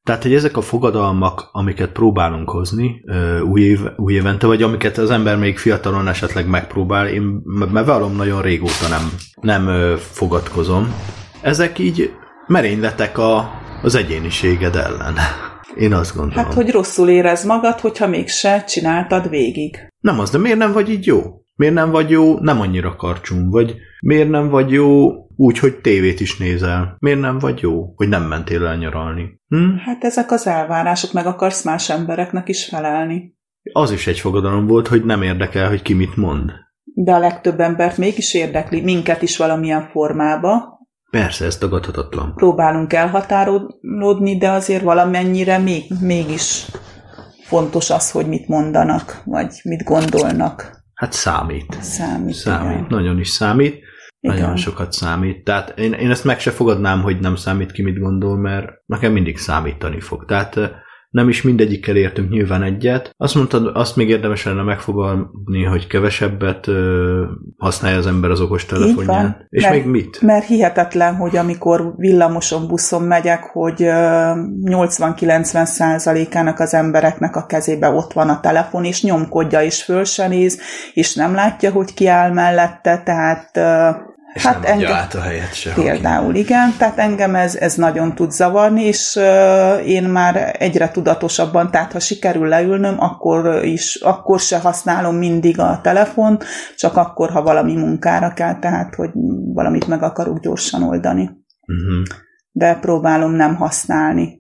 [0.04, 3.04] Tehát, hogy ezek a fogadalmak, amiket próbálunk hozni
[3.44, 8.42] új, év, új évente, vagy amiket az ember még fiatalon esetleg megpróbál, én bevallom nagyon
[8.42, 9.10] régóta nem,
[9.42, 10.94] nem fogadkozom,
[11.42, 12.14] ezek így
[12.48, 15.16] merényletek a, az egyéniséged ellen.
[15.76, 16.44] Én azt gondolom.
[16.44, 19.88] Hát, hogy rosszul érez magad, hogyha mégse csináltad végig.
[20.00, 21.22] Nem az, de miért nem vagy így jó?
[21.56, 23.50] Miért nem vagy jó nem annyira karcsún?
[23.50, 26.96] Vagy miért nem vagy jó úgy, hogy tévét is nézel?
[27.00, 29.40] Miért nem vagy jó, hogy nem mentél el nyaralni?
[29.48, 29.76] Hm?
[29.86, 33.36] Hát ezek az elvárások, meg akarsz más embereknek is felelni.
[33.74, 36.52] Az is egy fogadalom volt, hogy nem érdekel, hogy ki mit mond.
[36.84, 40.80] De a legtöbb embert mégis érdekli, minket is valamilyen formába.
[41.12, 42.34] Persze, ez tagadhatatlan.
[42.36, 46.66] Próbálunk elhatárolódni, de azért valamennyire még, mégis
[47.44, 50.84] fontos az, hogy mit mondanak, vagy mit gondolnak.
[50.94, 51.78] Hát számít.
[51.82, 52.34] Számít.
[52.34, 52.86] Számít, igen.
[52.90, 53.80] nagyon is számít.
[54.20, 54.36] Igen.
[54.38, 55.44] Nagyon sokat számít.
[55.44, 59.12] Tehát én, én ezt meg se fogadnám, hogy nem számít ki, mit gondol, mert nekem
[59.12, 60.26] mindig számítani fog.
[60.26, 60.70] Tehát eh,
[61.12, 63.14] nem is mindegyikkel értünk nyilván egyet.
[63.18, 67.24] Azt mondtad, azt még érdemes lenne megfogalni, hogy kevesebbet ö,
[67.58, 69.46] használja az ember az okostelefonján.
[69.50, 70.22] És Mert- még mit?
[70.22, 74.32] Mert hihetetlen, hogy amikor villamoson, buszon megyek, hogy ö,
[74.66, 80.28] 80-90 százalékának az embereknek a kezébe ott van a telefon, és nyomkodja, és föl se
[80.28, 80.60] néz,
[80.94, 83.58] és nem látja, hogy ki áll mellette, tehát
[84.34, 85.74] És hát nem engem, át a helyet se.
[85.74, 91.72] Például igen, tehát engem ez, ez nagyon tud zavarni, és uh, én már egyre tudatosabban,
[91.72, 97.42] tehát ha sikerül leülnöm, akkor is, akkor se használom mindig a telefont, csak akkor, ha
[97.42, 99.10] valami munkára kell, tehát hogy
[99.54, 101.24] valamit meg akarok gyorsan oldani.
[101.68, 102.04] Uh-huh.
[102.52, 104.40] De próbálom nem használni.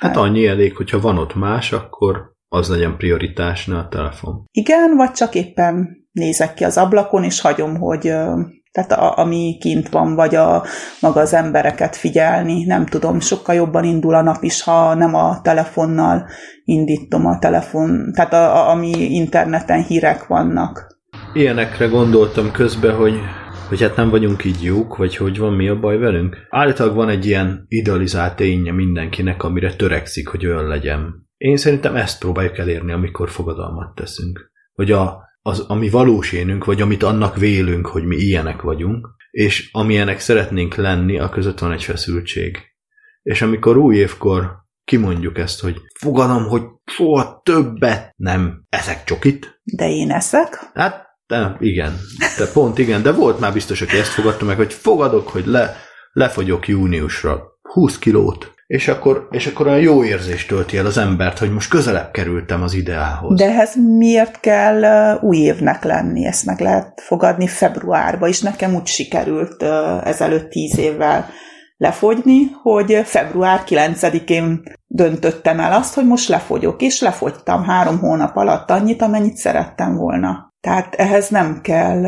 [0.00, 4.44] Hát annyi elég, hogyha van ott más, akkor az legyen prioritás, ne a telefon.
[4.50, 8.14] Igen, vagy csak éppen nézek ki az ablakon, és hagyom, hogy
[8.72, 10.64] tehát a, ami kint van, vagy a
[11.00, 15.40] maga az embereket figyelni, nem tudom, sokkal jobban indul a nap is, ha nem a
[15.42, 16.26] telefonnal
[16.64, 21.00] indítom a telefon, tehát a, a, ami interneten hírek vannak.
[21.32, 23.14] Ilyenekre gondoltam közben, hogy,
[23.68, 26.36] hogy hát nem vagyunk így jók, vagy hogy van, mi a baj velünk.
[26.50, 31.28] Állítólag van egy ilyen idealizált ténye mindenkinek, amire törekszik, hogy olyan legyen.
[31.36, 34.50] Én szerintem ezt próbáljuk elérni, amikor fogadalmat teszünk.
[34.72, 39.68] Hogy a, az, ami valós énünk, vagy amit annak vélünk, hogy mi ilyenek vagyunk, és
[39.72, 42.58] amilyenek szeretnénk lenni, a között van egy feszültség.
[43.22, 49.90] És amikor új évkor kimondjuk ezt, hogy fogadom, hogy soha többet nem eszek csokit, De
[49.90, 51.92] én eszek, Hát, de igen,
[52.38, 55.76] de pont igen, de volt már biztos, aki ezt fogadta meg, hogy fogadok, hogy le,
[56.12, 61.38] lefogyok júniusra 20 kilót, és akkor, és akkor olyan jó érzést tölti el az embert,
[61.38, 63.38] hogy most közelebb kerültem az ideához.
[63.38, 66.26] de ehhez miért kell ö, új évnek lenni?
[66.26, 68.40] Ezt meg lehet fogadni februárba is.
[68.40, 69.62] Nekem úgy sikerült
[70.04, 71.26] ezelőtt tíz évvel
[71.76, 78.70] lefogyni, hogy február 9-én döntöttem el azt, hogy most lefogyok, és lefogytam három hónap alatt
[78.70, 80.51] annyit, amennyit szerettem volna.
[80.62, 82.00] Tehát ehhez nem kell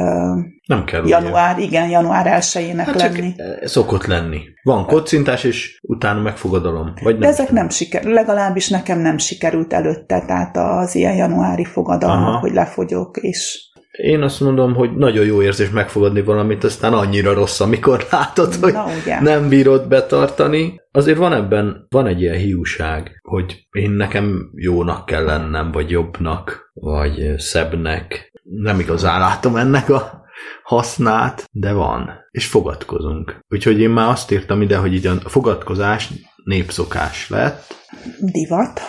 [0.66, 1.18] Nem kell ugye.
[1.18, 3.32] január, igen, január 1-ének Hát lenni.
[3.36, 4.40] eh, szokott lenni.
[4.62, 6.92] Van kocintás, és utána megfogadalom.
[7.02, 7.28] Vagy De nem.
[7.30, 12.38] ezek nem sikerül, legalábbis nekem nem sikerült előtte, tehát az ilyen januári fogadalmak, Aha.
[12.38, 17.60] hogy lefogyok, és Én azt mondom, hogy nagyon jó érzés megfogadni valamit, aztán annyira rossz,
[17.60, 19.20] amikor látod, hogy Na, ugye.
[19.20, 20.80] nem bírod betartani.
[20.92, 26.70] Azért van ebben, van egy ilyen hiúság, hogy én nekem jónak kell lennem, vagy jobbnak,
[26.72, 28.32] vagy szebbnek.
[28.44, 30.22] Nem igazán látom ennek a
[30.62, 32.10] hasznát, de van.
[32.30, 33.38] És fogadkozunk.
[33.48, 36.12] Úgyhogy én már azt írtam ide, hogy így a fogadkozás
[36.44, 37.74] népszokás lett.
[38.20, 38.80] Divat.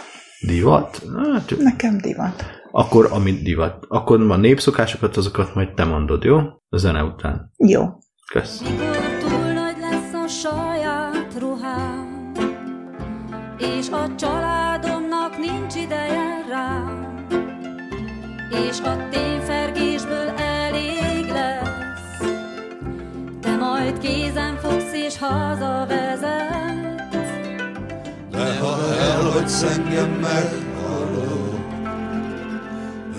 [0.46, 1.02] Divat?
[1.34, 2.46] Hát, Nekem divat.
[2.72, 3.86] akkor amit divat.
[3.88, 6.38] Akkor a népszokásokat, azokat majd te mondod, jó?
[6.70, 7.52] A zene után.
[7.58, 7.84] Jó.
[8.32, 8.62] Kösz.
[8.62, 12.32] Mikor túl nagy lesz a saját ruhám,
[13.58, 17.26] és a családomnak nincs ideje rám,
[18.70, 19.25] és a tényfergésből
[25.16, 27.10] és hazavezet.
[28.32, 31.60] De ha elhagysz engem meghalok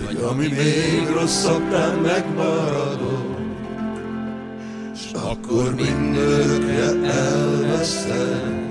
[0.05, 3.37] Hogy ami még rosszabb, te megmaradok.
[4.95, 8.65] S akkor mindörökre elvesztek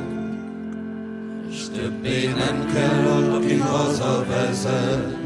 [1.52, 5.16] S többé nem kell, aki hazavezet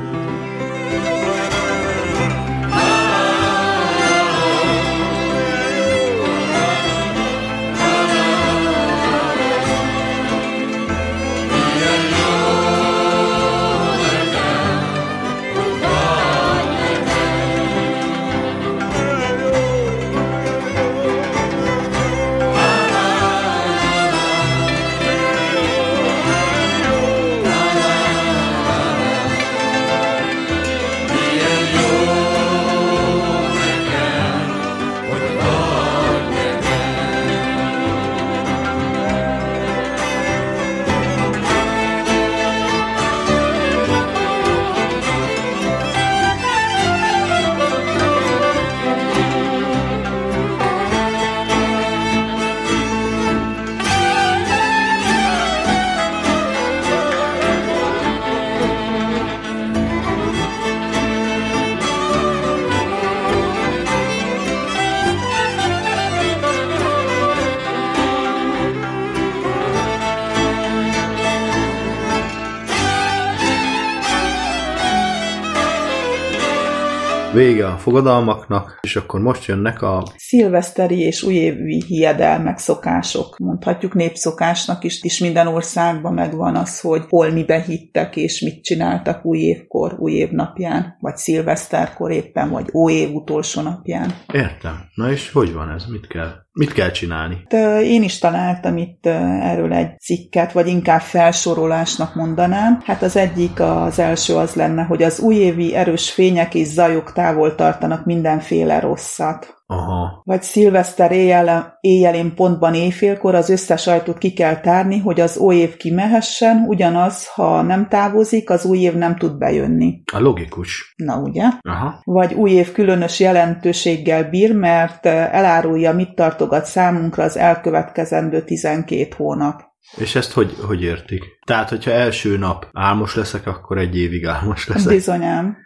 [77.71, 80.07] a fogadalmaknak, és akkor most jönnek a...
[80.17, 83.39] Szilveszteri és újévi hiedelmek, szokások.
[83.39, 89.25] Mondhatjuk népszokásnak is, és minden országban megvan az, hogy hol mibe hittek, és mit csináltak
[89.25, 94.15] új évkor, új év napján, vagy szilveszterkor éppen, vagy óév utolsó napján.
[94.33, 94.81] Értem.
[94.95, 95.85] Na és hogy van ez?
[95.87, 96.33] Mit kell?
[96.53, 97.43] Mit kell csinálni?
[97.51, 102.81] Ö, Én is találtam itt erről egy cikket, vagy inkább felsorolásnak mondanám.
[102.85, 107.55] Hát az egyik, az első az lenne, hogy az újévi erős fények és zajok távol
[107.55, 109.60] tartanak mindenféle rosszat.
[109.71, 110.23] Aha.
[110.25, 115.57] Vagy szilveszter éjjel, éjjelén pontban éjfélkor az összes ajtót ki kell tárni, hogy az új
[115.57, 120.03] év kimehessen, ugyanaz, ha nem távozik, az új év nem tud bejönni.
[120.13, 120.95] A logikus.
[120.97, 121.45] Na ugye?
[121.61, 122.01] Aha.
[122.05, 129.09] Vagy új év különös jelentőséggel bír, mert eh, elárulja, mit tartogat számunkra az elkövetkezendő 12
[129.17, 129.63] hónap.
[129.97, 131.25] És ezt hogy, hogy értik?
[131.47, 134.93] Tehát, hogyha első nap álmos leszek, akkor egy évig álmos leszek.
[134.93, 135.57] Bizonyám.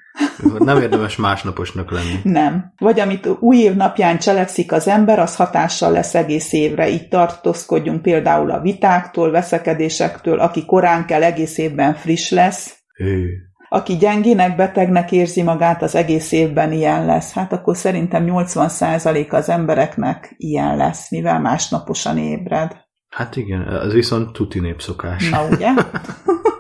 [0.59, 2.21] Nem érdemes másnaposnak lenni.
[2.23, 2.73] Nem.
[2.79, 6.89] Vagy amit új év napján cselekszik az ember, az hatással lesz egész évre.
[6.89, 13.27] Így tartózkodjunk például a vitáktól, veszekedésektől, aki korán kell egész évben friss lesz, Hű.
[13.69, 17.33] aki gyengének, betegnek érzi magát, az egész évben ilyen lesz.
[17.33, 22.83] Hát akkor szerintem 80% az embereknek ilyen lesz, mivel másnaposan ébred.
[23.09, 25.31] Hát igen, ez viszont tuti népszokás.
[25.31, 25.69] Na ugye?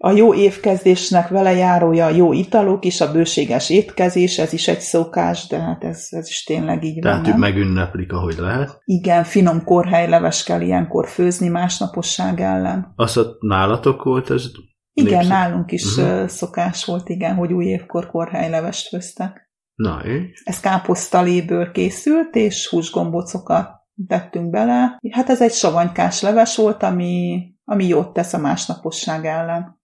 [0.00, 4.80] A jó évkezdésnek vele járója a jó italok és a bőséges étkezés, ez is egy
[4.80, 7.22] szokás, de hát ez, ez is tényleg így van.
[7.22, 8.80] Tehát megünneplik, ahogy lehet.
[8.84, 12.92] Igen, finom korhelyleves kell ilyenkor főzni másnaposság ellen.
[12.96, 14.44] Azt a nálatok volt ez?
[14.92, 16.28] Igen, népszok- nálunk is uh-huh.
[16.28, 19.50] szokás volt, igen, hogy új évkor korhelylevest főztek.
[19.74, 20.42] Na, és?
[20.44, 23.70] Ez káposztaléből készült, és húsgombocokat
[24.06, 24.98] tettünk bele.
[25.10, 29.77] Hát ez egy savanykás leves volt, ami, ami jót tesz a másnaposság ellen.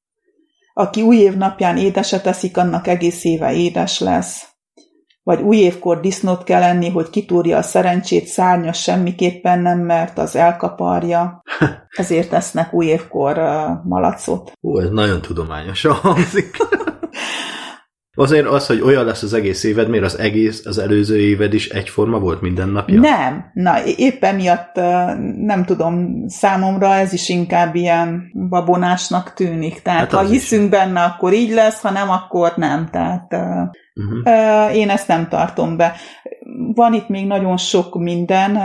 [0.76, 4.48] Aki új év napján édeset eszik, annak egész éve édes lesz.
[5.22, 10.36] Vagy új évkor disznót kell enni, hogy kitúrja a szerencsét, szárnyas semmiképpen nem, mert az
[10.36, 11.42] elkaparja.
[11.96, 13.38] Ezért esznek új évkor
[13.84, 14.52] malacot.
[14.60, 16.56] Hú, ez nagyon tudományosan hangzik.
[18.14, 21.68] Azért az, hogy olyan lesz az egész éved, miért az egész, az előző éved is
[21.68, 23.00] egyforma volt minden napja?
[23.00, 24.74] Nem, na éppen miatt
[25.36, 29.82] nem tudom, számomra ez is inkább ilyen babonásnak tűnik.
[29.82, 30.30] Tehát Hát ha is.
[30.30, 32.88] hiszünk benne, akkor így lesz, ha nem, akkor nem.
[32.92, 33.36] Tehát
[33.96, 34.76] Uh-huh.
[34.76, 35.92] Én ezt nem tartom be.
[36.74, 38.58] Van itt még nagyon sok minden,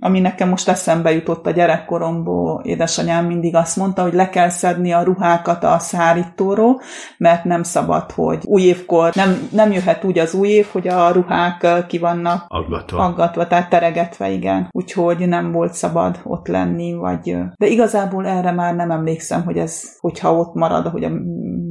[0.00, 2.62] ami nekem most eszembe jutott a gyerekkoromból.
[2.64, 6.80] Édesanyám mindig azt mondta, hogy le kell szedni a ruhákat a szárítóról,
[7.18, 11.10] mert nem szabad, hogy új évkor nem, nem jöhet úgy az új év, hogy a
[11.10, 12.98] ruhák ki vannak Aggatva.
[12.98, 14.68] aggatva, tehát teregetve, igen.
[14.70, 17.36] Úgyhogy nem volt szabad ott lenni, vagy...
[17.56, 21.10] De igazából erre már nem emlékszem, hogy ez, hogyha ott marad, hogy a,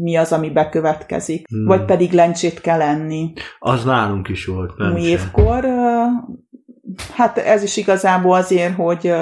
[0.02, 1.48] mi az, ami bekövetkezik.
[1.48, 1.66] Hmm.
[1.66, 4.94] Vagy pedig lencsét kell enni Az nálunk is volt, nem?
[4.94, 5.08] új se.
[5.08, 5.66] évkor.
[7.16, 9.14] Hát ez is igazából azért, hogy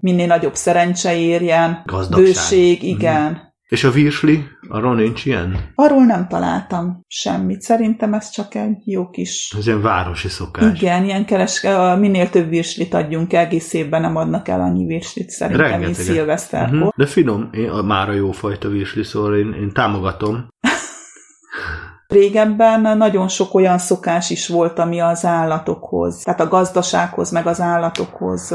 [0.00, 2.24] minél nagyobb szerencse érjen, Gazdagság.
[2.24, 3.51] bőség, igen.
[3.72, 4.44] És a virsli?
[4.68, 5.72] Arról nincs ilyen?
[5.74, 7.60] Arról nem találtam semmit.
[7.60, 9.54] Szerintem ez csak egy jó kis...
[9.58, 10.80] Ez ilyen városi szokás.
[10.80, 11.66] Igen, ilyen keres,
[11.98, 16.12] minél több virslit adjunk, egész évben nem adnak el annyi virslit szerintem, mint Rengeteget.
[16.12, 16.76] szilveszterkor.
[16.76, 16.92] Uh-huh.
[16.96, 20.48] De finom, én, a, már a jófajta virsli, szóval én, én támogatom.
[22.08, 27.60] Régebben nagyon sok olyan szokás is volt, ami az állatokhoz, tehát a gazdasághoz, meg az
[27.60, 28.54] állatokhoz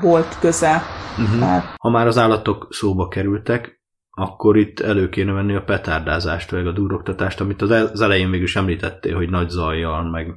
[0.00, 0.82] volt köze.
[1.18, 1.38] Uh-huh.
[1.38, 3.77] Tehát Ha már az állatok szóba kerültek,
[4.18, 8.28] akkor itt elő kéne venni a petárdázást, vagy a duroktatást, amit az el- az elején
[8.28, 10.34] mégis említettél, hogy nagy zajjal, meg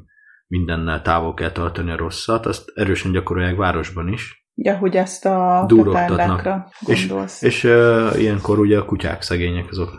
[0.48, 4.46] mindennel távol kell tartani a rosszat, azt erősen gyakorolják városban is.
[4.56, 7.42] ugye, hogy ezt a petárdákra gondolsz.
[7.42, 9.90] És uh, ilyenkor ugye a kutyák szegények, azok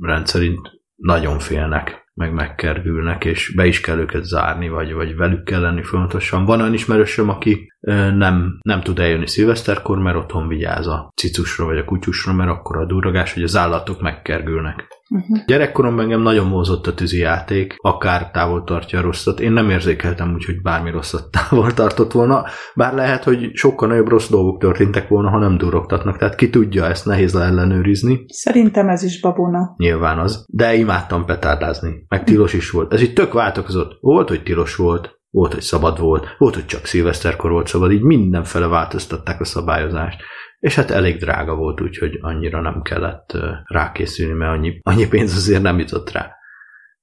[0.00, 5.60] rendszerint nagyon félnek, meg megkergülnek, és be is kell őket zárni, vagy, vagy velük kell
[5.60, 6.44] lenni folyamatosan.
[6.44, 7.72] Van olyan ismerősöm, aki
[8.16, 12.76] nem, nem tud eljönni szilveszterkor, mert otthon vigyáz a cicusra vagy a kutyusra, mert akkor
[12.76, 14.86] a durrogás, hogy az állatok megkergülnek.
[15.10, 15.44] Uh-huh.
[15.46, 19.40] Gyerekkoromban engem nagyon mózott a tűzijáték, akár távol tartja a rosszat.
[19.40, 22.44] Én nem érzékeltem úgy, hogy bármi rosszat távol tartott volna,
[22.74, 26.18] bár lehet, hogy sokkal nagyobb rossz dolgok történtek volna, ha nem durogtatnak.
[26.18, 28.24] Tehát ki tudja, ezt nehéz le ellenőrizni.
[28.28, 29.74] Szerintem ez is babona.
[29.76, 30.44] Nyilván az.
[30.48, 32.04] De imádtam petárdázni.
[32.08, 32.92] Meg tilos is volt.
[32.92, 33.98] Ez így tök változott.
[34.00, 38.02] Volt, hogy tilos volt, volt, hogy szabad volt, volt, hogy csak szilveszterkor volt szabad, így
[38.02, 40.20] mindenfele változtatták a szabályozást.
[40.58, 45.62] És hát elég drága volt, úgyhogy annyira nem kellett rákészülni, mert annyi, annyi pénz azért
[45.62, 46.36] nem jutott rá.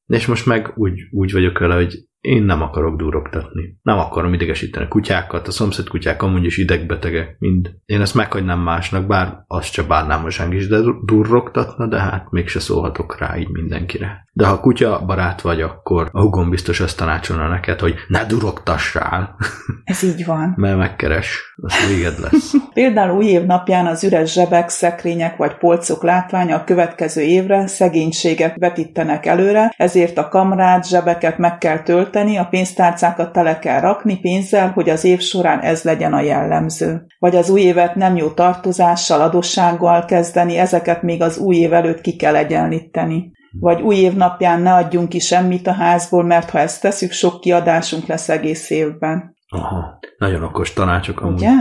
[0.05, 1.95] És most meg úgy, úgy vagyok vele, hogy
[2.25, 3.77] én nem akarok durogtatni.
[3.81, 7.71] Nem akarom idegesíteni a kutyákat, a szomszéd kutyák amúgy is idegbetegek, mind.
[7.85, 12.31] Én ezt meghagynám másnak, bár azt se bánnám, a zsáng is de durrogtatna, de hát
[12.31, 14.25] mégse szólhatok rá így mindenkire.
[14.33, 19.35] De ha kutya barát vagy, akkor a hugom biztos azt tanácsolna neked, hogy ne durogtassál,
[19.83, 20.53] Ez így van.
[20.57, 22.53] mert megkeres, az véged lesz.
[22.73, 28.55] Például új év napján az üres zsebek, szekrények vagy polcok látványa a következő évre szegénységet
[28.57, 34.71] vetítenek előre, ezért a kamrát, zsebeket meg kell tölteni, a pénztárcákat tele kell rakni pénzzel,
[34.71, 37.05] hogy az év során ez legyen a jellemző.
[37.19, 42.01] Vagy az új évet nem jó tartozással, adossággal kezdeni, ezeket még az új év előtt
[42.01, 43.31] ki kell egyenlíteni.
[43.59, 47.39] Vagy új év napján ne adjunk ki semmit a házból, mert ha ezt tesszük, sok
[47.39, 49.35] kiadásunk lesz egész évben.
[49.47, 51.35] Aha, nagyon okos tanácsok amúgy.
[51.35, 51.51] Ugye?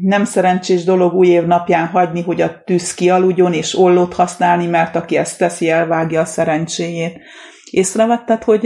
[0.00, 4.96] Nem szerencsés dolog új év napján hagyni, hogy a tűz kialudjon, és ollót használni, mert
[4.96, 7.20] aki ezt teszi, elvágja a szerencséjét.
[7.70, 8.62] Észrevetted, hogy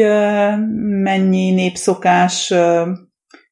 [1.03, 2.55] mennyi népszokás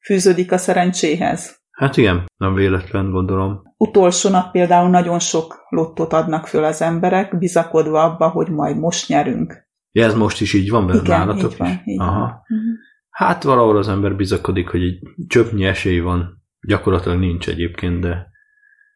[0.05, 1.57] fűződik a szerencséhez?
[1.71, 3.61] Hát igen, nem véletlen gondolom.
[3.77, 9.07] Utolsó nap például nagyon sok lottot adnak föl az emberek, bizakodva abba, hogy majd most
[9.07, 9.67] nyerünk.
[9.91, 11.75] Ja, ez most is így van Igen, nálatok így van, is?
[11.85, 12.19] így Aha.
[12.19, 12.41] van.
[12.47, 12.69] Mhm.
[13.09, 16.43] Hát valahol az ember bizakodik, hogy egy csöpnyi esély van.
[16.67, 18.27] Gyakorlatilag nincs egyébként, de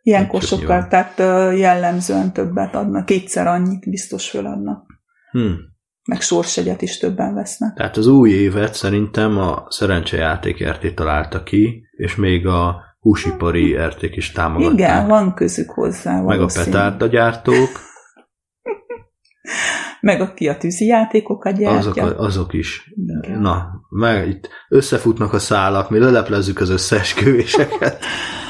[0.01, 1.17] Ilyenkor sokkal, tehát
[1.57, 4.85] jellemzően többet adnak, kétszer annyit biztos föladnak.
[5.31, 5.51] hm.
[6.05, 7.75] Meg sorsegyet is többen vesznek.
[7.75, 14.01] Tehát az új évet szerintem a szerencsejáték RT találta ki, és még a húsipari RT
[14.01, 14.73] is támogatták.
[14.73, 16.13] Igen, van közük hozzá.
[16.13, 16.65] meg a valószínű.
[16.65, 17.69] petárdagyártók,
[20.01, 22.03] Meg aki a tűzi játékokat gyártja.
[22.03, 22.93] azok, azok is.
[23.21, 23.39] Igen.
[23.39, 27.97] Na, meg itt összefutnak a szálak, mi leleplezzük az összeesküvéseket.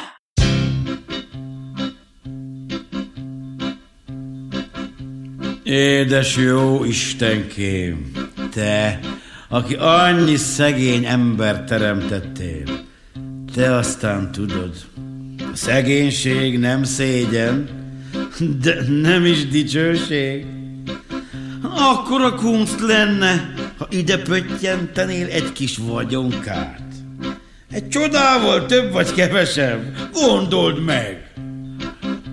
[5.73, 8.11] Édes jó Istenkém,
[8.53, 8.99] te,
[9.49, 12.63] aki annyi szegény ember teremtettél,
[13.53, 14.75] te aztán tudod,
[15.37, 17.69] a szegénység nem szégyen,
[18.61, 20.45] de nem is dicsőség.
[21.63, 26.87] Akkor a kunst lenne, ha ide pöttyentenél egy kis vagyonkát.
[27.71, 31.31] Egy csodával több vagy kevesebb, gondold meg!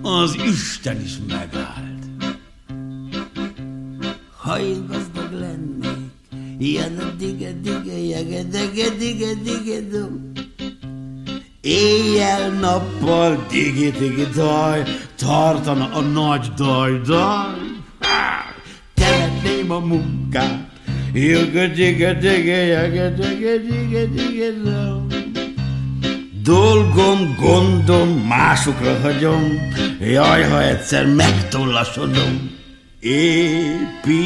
[0.01, 1.60] Az Isten is megállt.
[4.51, 6.11] Ha én gazdag lennék,
[6.59, 10.13] Jada diga diga jaga diga diga diga dum.
[11.63, 14.79] Éjjel-nappal digi-digi daj,
[15.15, 17.59] tartana a nagy daj-daj.
[18.99, 20.59] Temetném a munkát,
[21.13, 25.07] jaga diga diga jaga diga diga diga dum.
[26.43, 29.43] Dolgom, gondom, másokra hagyom,
[30.15, 32.59] jaj, ha egyszer megtollasodom.
[33.01, 34.19] Építnék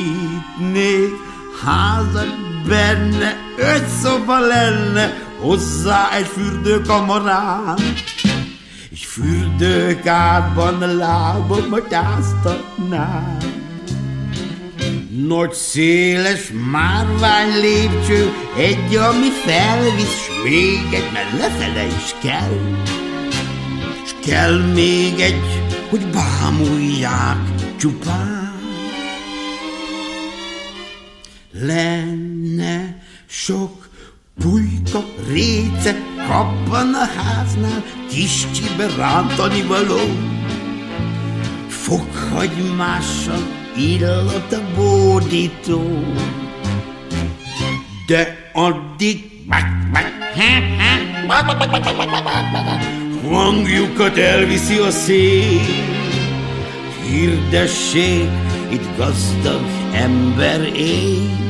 [1.66, 2.36] házat
[2.68, 7.76] benne, öt szoba lenne, hozzá egy fürdőkamarám.
[8.90, 13.38] És fürdőkádban lábamat áztatnám.
[15.28, 22.60] Nagy széles márvány lépcső, egy, ami felvisz, s még egy, mert lefele is kell.
[24.06, 27.40] S kell még egy, hogy bámulják
[27.78, 28.45] csupán.
[31.60, 33.90] Lenne sok
[34.40, 35.96] pulyka, réce,
[36.28, 40.02] kappan a háznál, kis csibe rántani való.
[41.68, 43.48] Fokhagymással
[43.78, 46.04] illat a bódító.
[48.08, 49.36] De addig
[53.30, 55.62] hangjukat elviszi a szél.
[57.10, 58.30] Hirdessék,
[58.70, 61.45] itt gazdag ember él.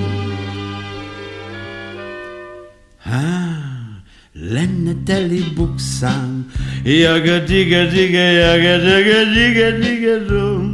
[3.06, 3.22] Há,
[4.34, 6.50] lenne teli bukszám,
[6.84, 10.74] jaga diga diga, jaga diga diga diga dum.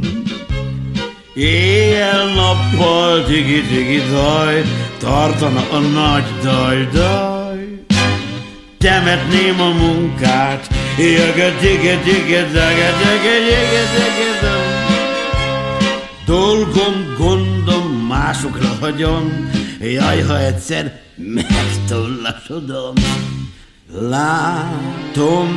[1.36, 4.64] Éjjel-nappal digi-digi daj,
[5.02, 7.60] tartana a nagy daj-daj.
[8.80, 10.62] Temetném a munkát,
[10.96, 14.54] jaga diga diga daga diga diga.
[16.26, 19.28] Dolgom, gondom, másokra hagyom,
[19.80, 22.94] jaj, ha egyszer megtollasodom.
[24.00, 25.48] Látom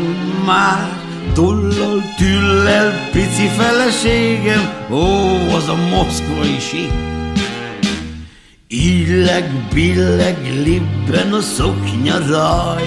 [0.45, 1.03] már,
[1.33, 5.05] tollal, tüllel, pici feleségem, ó,
[5.55, 6.91] az a moszkvai sík.
[8.67, 12.83] Illeg, billeg, libben a szoknya raj.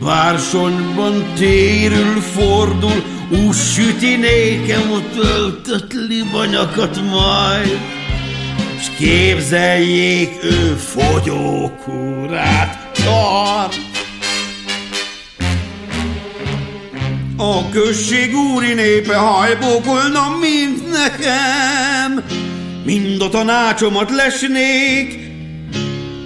[0.00, 7.78] Bársonyban térül, fordul, úgy süti nékem a töltött libanyakat majd.
[8.80, 12.38] S képzeljék, ő fogyókúrát
[13.04, 13.76] tart.
[17.36, 22.24] A község úri népe hajbókolna, mint nekem.
[22.84, 25.18] Mind a tanácsomat lesnék,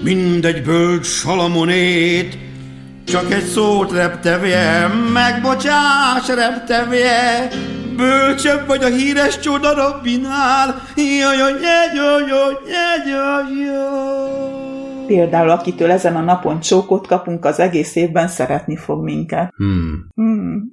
[0.02, 2.38] mindegy bölcs salamonét,
[3.06, 7.48] csak egy szót reptevje, megbocsáss reptevje,
[8.00, 11.52] bölcsebb vagy a híres csoda rabbinál, jaj, jaj,
[11.94, 12.58] jaj, jaj,
[13.06, 15.06] jaj, jaj.
[15.06, 19.52] Például akitől ezen a napon csókot kapunk, az egész évben szeretni fog minket.
[19.56, 20.06] Hmm.
[20.14, 20.70] Hmm.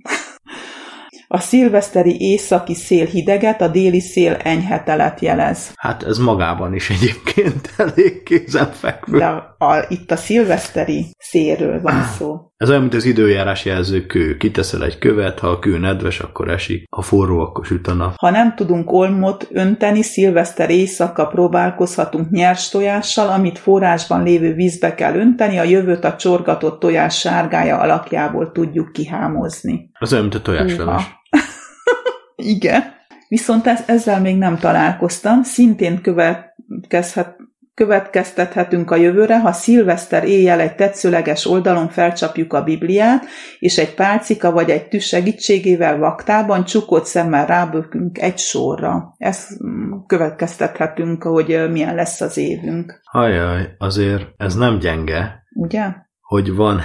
[1.29, 5.73] A szilveszteri északi szél hideget, a déli szél enyhe telet jelez.
[5.75, 9.17] Hát ez magában is egyébként elég kézenfekvő.
[9.17, 12.51] De a, itt a szilveszteri szélről van szó.
[12.57, 14.37] Ez olyan, mint az időjárás jelző kő.
[14.37, 18.13] Kiteszel egy követ, ha a kő nedves, akkor esik, ha forró, akkor süt a nap.
[18.17, 25.15] Ha nem tudunk olmot önteni, szilveszter éjszaka próbálkozhatunk nyers tojással, amit forrásban lévő vízbe kell
[25.15, 29.89] önteni, a jövőt a csorgatott tojás sárgája alakjából tudjuk kihámozni.
[29.99, 31.03] Az olyan, mint a tojásleves.
[32.35, 32.95] Igen.
[33.27, 35.43] Viszont ez, ezzel még nem találkoztam.
[35.43, 37.35] Szintén következhet,
[37.77, 43.25] következtethetünk a jövőre, ha szilveszter éjjel egy tetszőleges oldalon felcsapjuk a Bibliát,
[43.59, 49.13] és egy pálcika vagy egy tű segítségével vaktában csukott szemmel rábökünk egy sorra.
[49.17, 52.99] Ezt mm, következtethetünk, hogy milyen lesz az évünk.
[53.11, 55.85] Ajaj, azért ez nem gyenge, Ugye?
[56.21, 56.81] hogy van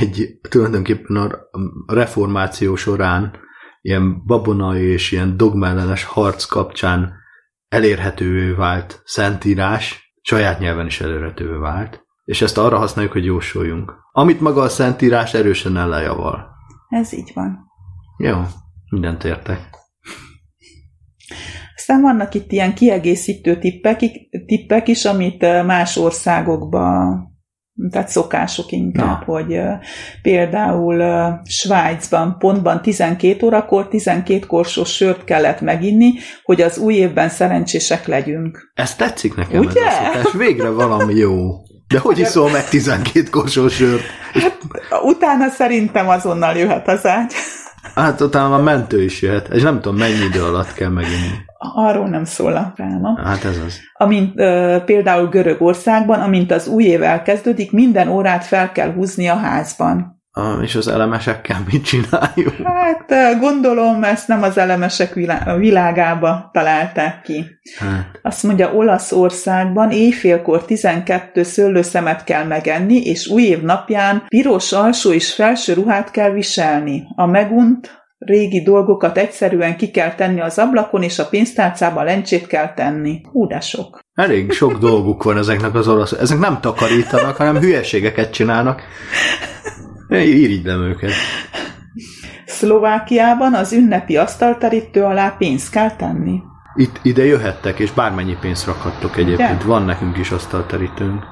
[0.00, 1.30] egy, tulajdonképpen a
[1.94, 3.32] reformáció során
[3.80, 7.12] ilyen babonai és ilyen dogmellenes harc kapcsán
[7.68, 13.94] elérhetővé vált szentírás, saját nyelven is elérhetővé vált, és ezt arra használjuk, hogy jósoljunk.
[14.12, 16.48] Amit maga a szentírás erősen ellenjaval.
[16.88, 17.58] Ez így van.
[18.18, 18.38] Jó,
[18.90, 19.60] mindent értek.
[21.76, 24.00] Aztán vannak itt ilyen kiegészítő tippek,
[24.46, 27.29] tippek is, amit ö, más országokban
[27.90, 29.32] tehát szokások inkább, Na.
[29.32, 29.60] Hogy
[30.22, 31.02] például
[31.44, 36.12] Svájcban pontban 12 órakor 12 korsós sört kellett meginni,
[36.42, 38.72] hogy az új évben szerencsések legyünk.
[38.74, 39.86] Ez tetszik nekem Ugye?
[39.86, 40.32] ez a szokás.
[40.32, 41.34] Végre valami jó.
[41.88, 44.02] De hogy iszol meg 12 korsós sört?
[45.02, 47.32] Utána szerintem azonnal jöhet az ágy.
[47.94, 51.48] Hát utána a mentő is jöhet, és nem tudom, mennyi idő alatt kell meginni.
[51.58, 53.20] Arról nem szól a práma.
[53.24, 53.80] Hát ez az.
[53.92, 59.36] Amint ö, például Görögországban, amint az új év elkezdődik, minden órát fel kell húzni a
[59.36, 60.19] házban.
[60.62, 62.54] És az elemesekkel mit csináljuk?
[62.64, 67.44] Hát gondolom, ezt nem az elemesek vilá- világába találták ki.
[67.78, 75.12] Hát, Azt mondja, Olaszországban éjfélkor 12 szőlőszemet kell megenni, és új év napján piros alsó
[75.12, 77.02] és felső ruhát kell viselni.
[77.16, 82.74] A megunt régi dolgokat egyszerűen ki kell tenni az ablakon, és a pénztárcába lencsét kell
[82.74, 83.20] tenni.
[83.32, 84.00] Hú, de sok.
[84.14, 86.12] elég sok dolguk van ezeknek az orosz.
[86.12, 88.82] Ezek nem takarítanak, hanem hülyeségeket csinálnak.
[90.10, 91.10] Irigylem őket.
[92.46, 96.40] Szlovákiában az ünnepi asztalterítő alá pénzt kell tenni.
[96.74, 99.58] Itt, ide jöhettek, és bármennyi pénzt rakhattok egyébként.
[99.58, 99.66] Ugye?
[99.66, 101.24] Van nekünk is asztalterítőnk.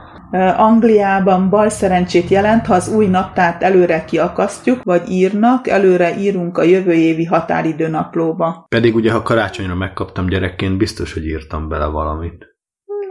[0.57, 6.63] Angliában bal szerencsét jelent, ha az új naptárt előre kiakasztjuk, vagy írnak, előre írunk a
[6.63, 8.67] jövő évi határidő naplóba.
[8.69, 12.47] Pedig ugye, ha karácsonyra megkaptam gyerekként, biztos, hogy írtam bele valamit.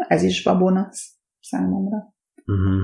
[0.07, 1.97] Ez is babonasz számomra.
[2.45, 2.81] Uh-huh.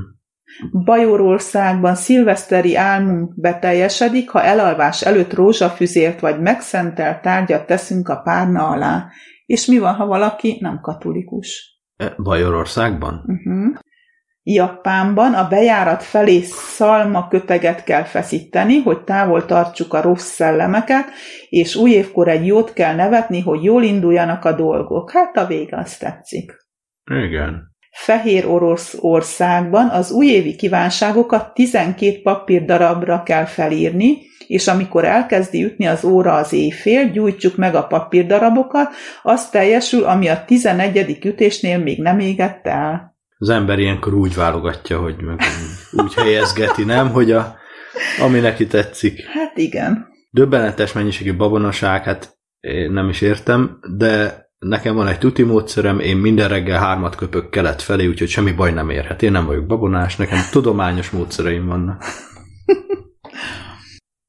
[0.72, 9.08] Bajorországban szilveszteri álmunk beteljesedik, ha elalvás előtt rózsafüzért vagy megszentelt tárgyat teszünk a párna alá.
[9.46, 11.82] És mi van, ha valaki nem katolikus?
[11.96, 13.14] E, Bajorországban?
[13.14, 13.76] Uh-huh.
[14.46, 21.06] Japánban a bejárat felé szalma köteget kell feszíteni, hogy távol tartsuk a rossz szellemeket,
[21.50, 25.12] és új évkor egy jót kell nevetni, hogy jól induljanak a dolgok.
[25.12, 26.56] Hát a vége azt tetszik.
[27.12, 27.73] Igen.
[27.94, 34.18] Fehér Oroszországban az újévi kívánságokat 12 papírdarabra kell felírni,
[34.48, 40.28] és amikor elkezdi ütni az óra az éjfél, gyújtsuk meg a papírdarabokat, az teljesül, ami
[40.28, 41.18] a 11.
[41.26, 43.16] ütésnél még nem égett el.
[43.38, 45.40] Az ember ilyenkor úgy válogatja, hogy meg
[45.92, 47.10] úgy helyezgeti, nem?
[47.10, 47.56] Hogy a,
[48.22, 49.26] ami neki tetszik.
[49.26, 50.08] Hát igen.
[50.30, 56.18] Döbbenetes mennyiségű babonaság, hát én nem is értem, de nekem van egy tuti módszerem, én
[56.18, 59.22] minden reggel hármat köpök kelet felé, úgyhogy semmi baj nem érhet.
[59.22, 62.04] Én nem vagyok babonás, nekem tudományos módszereim vannak.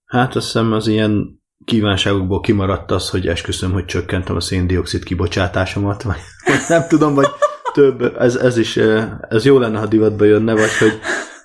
[0.05, 6.03] Hát azt hiszem az ilyen kívánságokból kimaradt az, hogy esküszöm, hogy csökkentem a széndiokszid kibocsátásomat,
[6.03, 6.21] vagy,
[6.69, 7.29] nem tudom, vagy
[7.73, 11.01] több, ez, ez is, eh, ez jó lenne, ha divatba jönne, vagy hogy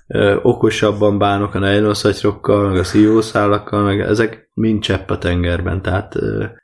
[0.07, 6.15] ö, okosabban bánok a nejlonszatyrokkal, meg a szívószálakkal, meg ezek mind csepp a tengerben, tehát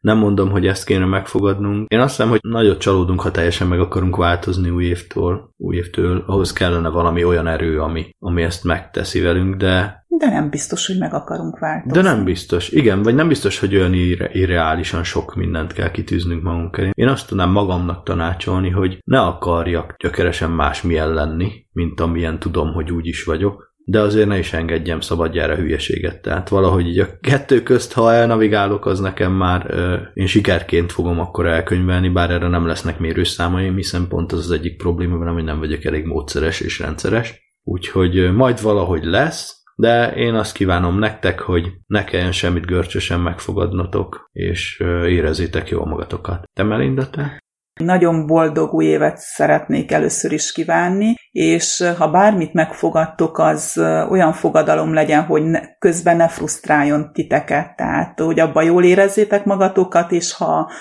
[0.01, 1.87] nem mondom, hogy ezt kéne megfogadnunk.
[1.87, 6.23] Én azt hiszem, hogy nagyot csalódunk, ha teljesen meg akarunk változni új évtől, új évtől,
[6.27, 10.97] ahhoz kellene valami olyan erő, ami, ami ezt megteszi velünk, de De nem biztos, hogy
[10.97, 12.01] meg akarunk változni.
[12.01, 12.69] de nem biztos.
[12.69, 16.89] Igen, vagy nem biztos, hogy olyan irre, irreálisan sok mindent kell kitűznünk magunk elé.
[16.93, 22.91] Én azt tudnám magamnak tanácsolni, hogy ne akarjak gyökeresen másmilyen lenni, mint amilyen tudom, hogy
[22.91, 26.21] úgy is vagyok, de azért ne is engedjem szabadjára hülyeséget.
[26.21, 31.19] Tehát valahogy így a kettő közt, ha elnavigálok, az nekem már ö, én sikerként fogom
[31.19, 35.43] akkor elkönyvelni, bár erre nem lesznek mérőszámaim, hiszen pont az az egyik probléma, velem, hogy
[35.43, 37.53] nem vagyok elég módszeres és rendszeres.
[37.63, 43.19] Úgyhogy ö, majd valahogy lesz, de én azt kívánom nektek, hogy ne kelljen semmit görcsösen
[43.19, 46.43] megfogadnotok, és érezzétek jól magatokat.
[46.53, 47.43] Te Melinda, te?
[47.83, 53.77] Nagyon boldog új évet szeretnék először is kívánni, és ha bármit megfogadtok, az
[54.09, 60.11] olyan fogadalom legyen, hogy ne, közben ne frusztráljon titeket, tehát hogy abban jól érezzétek magatokat,
[60.11, 60.71] és ha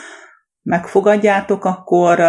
[0.63, 2.21] megfogadjátok, akkor,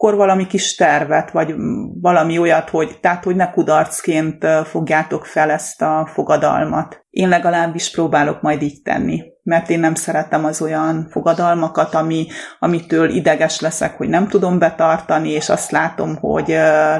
[0.00, 1.54] akkor valami kis tervet, vagy
[2.00, 7.04] valami olyat, hogy, tehát hogy ne kudarcként fogjátok fel ezt a fogadalmat.
[7.10, 12.26] Én legalábbis próbálok majd így tenni, mert én nem szeretem az olyan fogadalmakat, ami,
[12.58, 16.48] amitől ideges leszek, hogy nem tudom betartani, és azt látom, hogy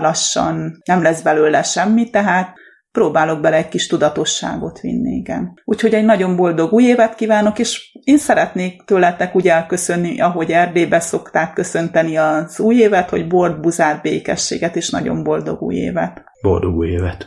[0.01, 2.55] lassan nem lesz belőle semmi, tehát
[2.92, 5.61] próbálok bele egy kis tudatosságot vinni, igen.
[5.64, 11.01] Úgyhogy egy nagyon boldog új évet kívánok, és én szeretnék tőletek úgy elköszönni, ahogy Erdélybe
[11.01, 16.25] szokták köszönteni az új évet, hogy bort, buzát, békességet, és nagyon boldog új évet.
[16.43, 17.27] Boldog új évet!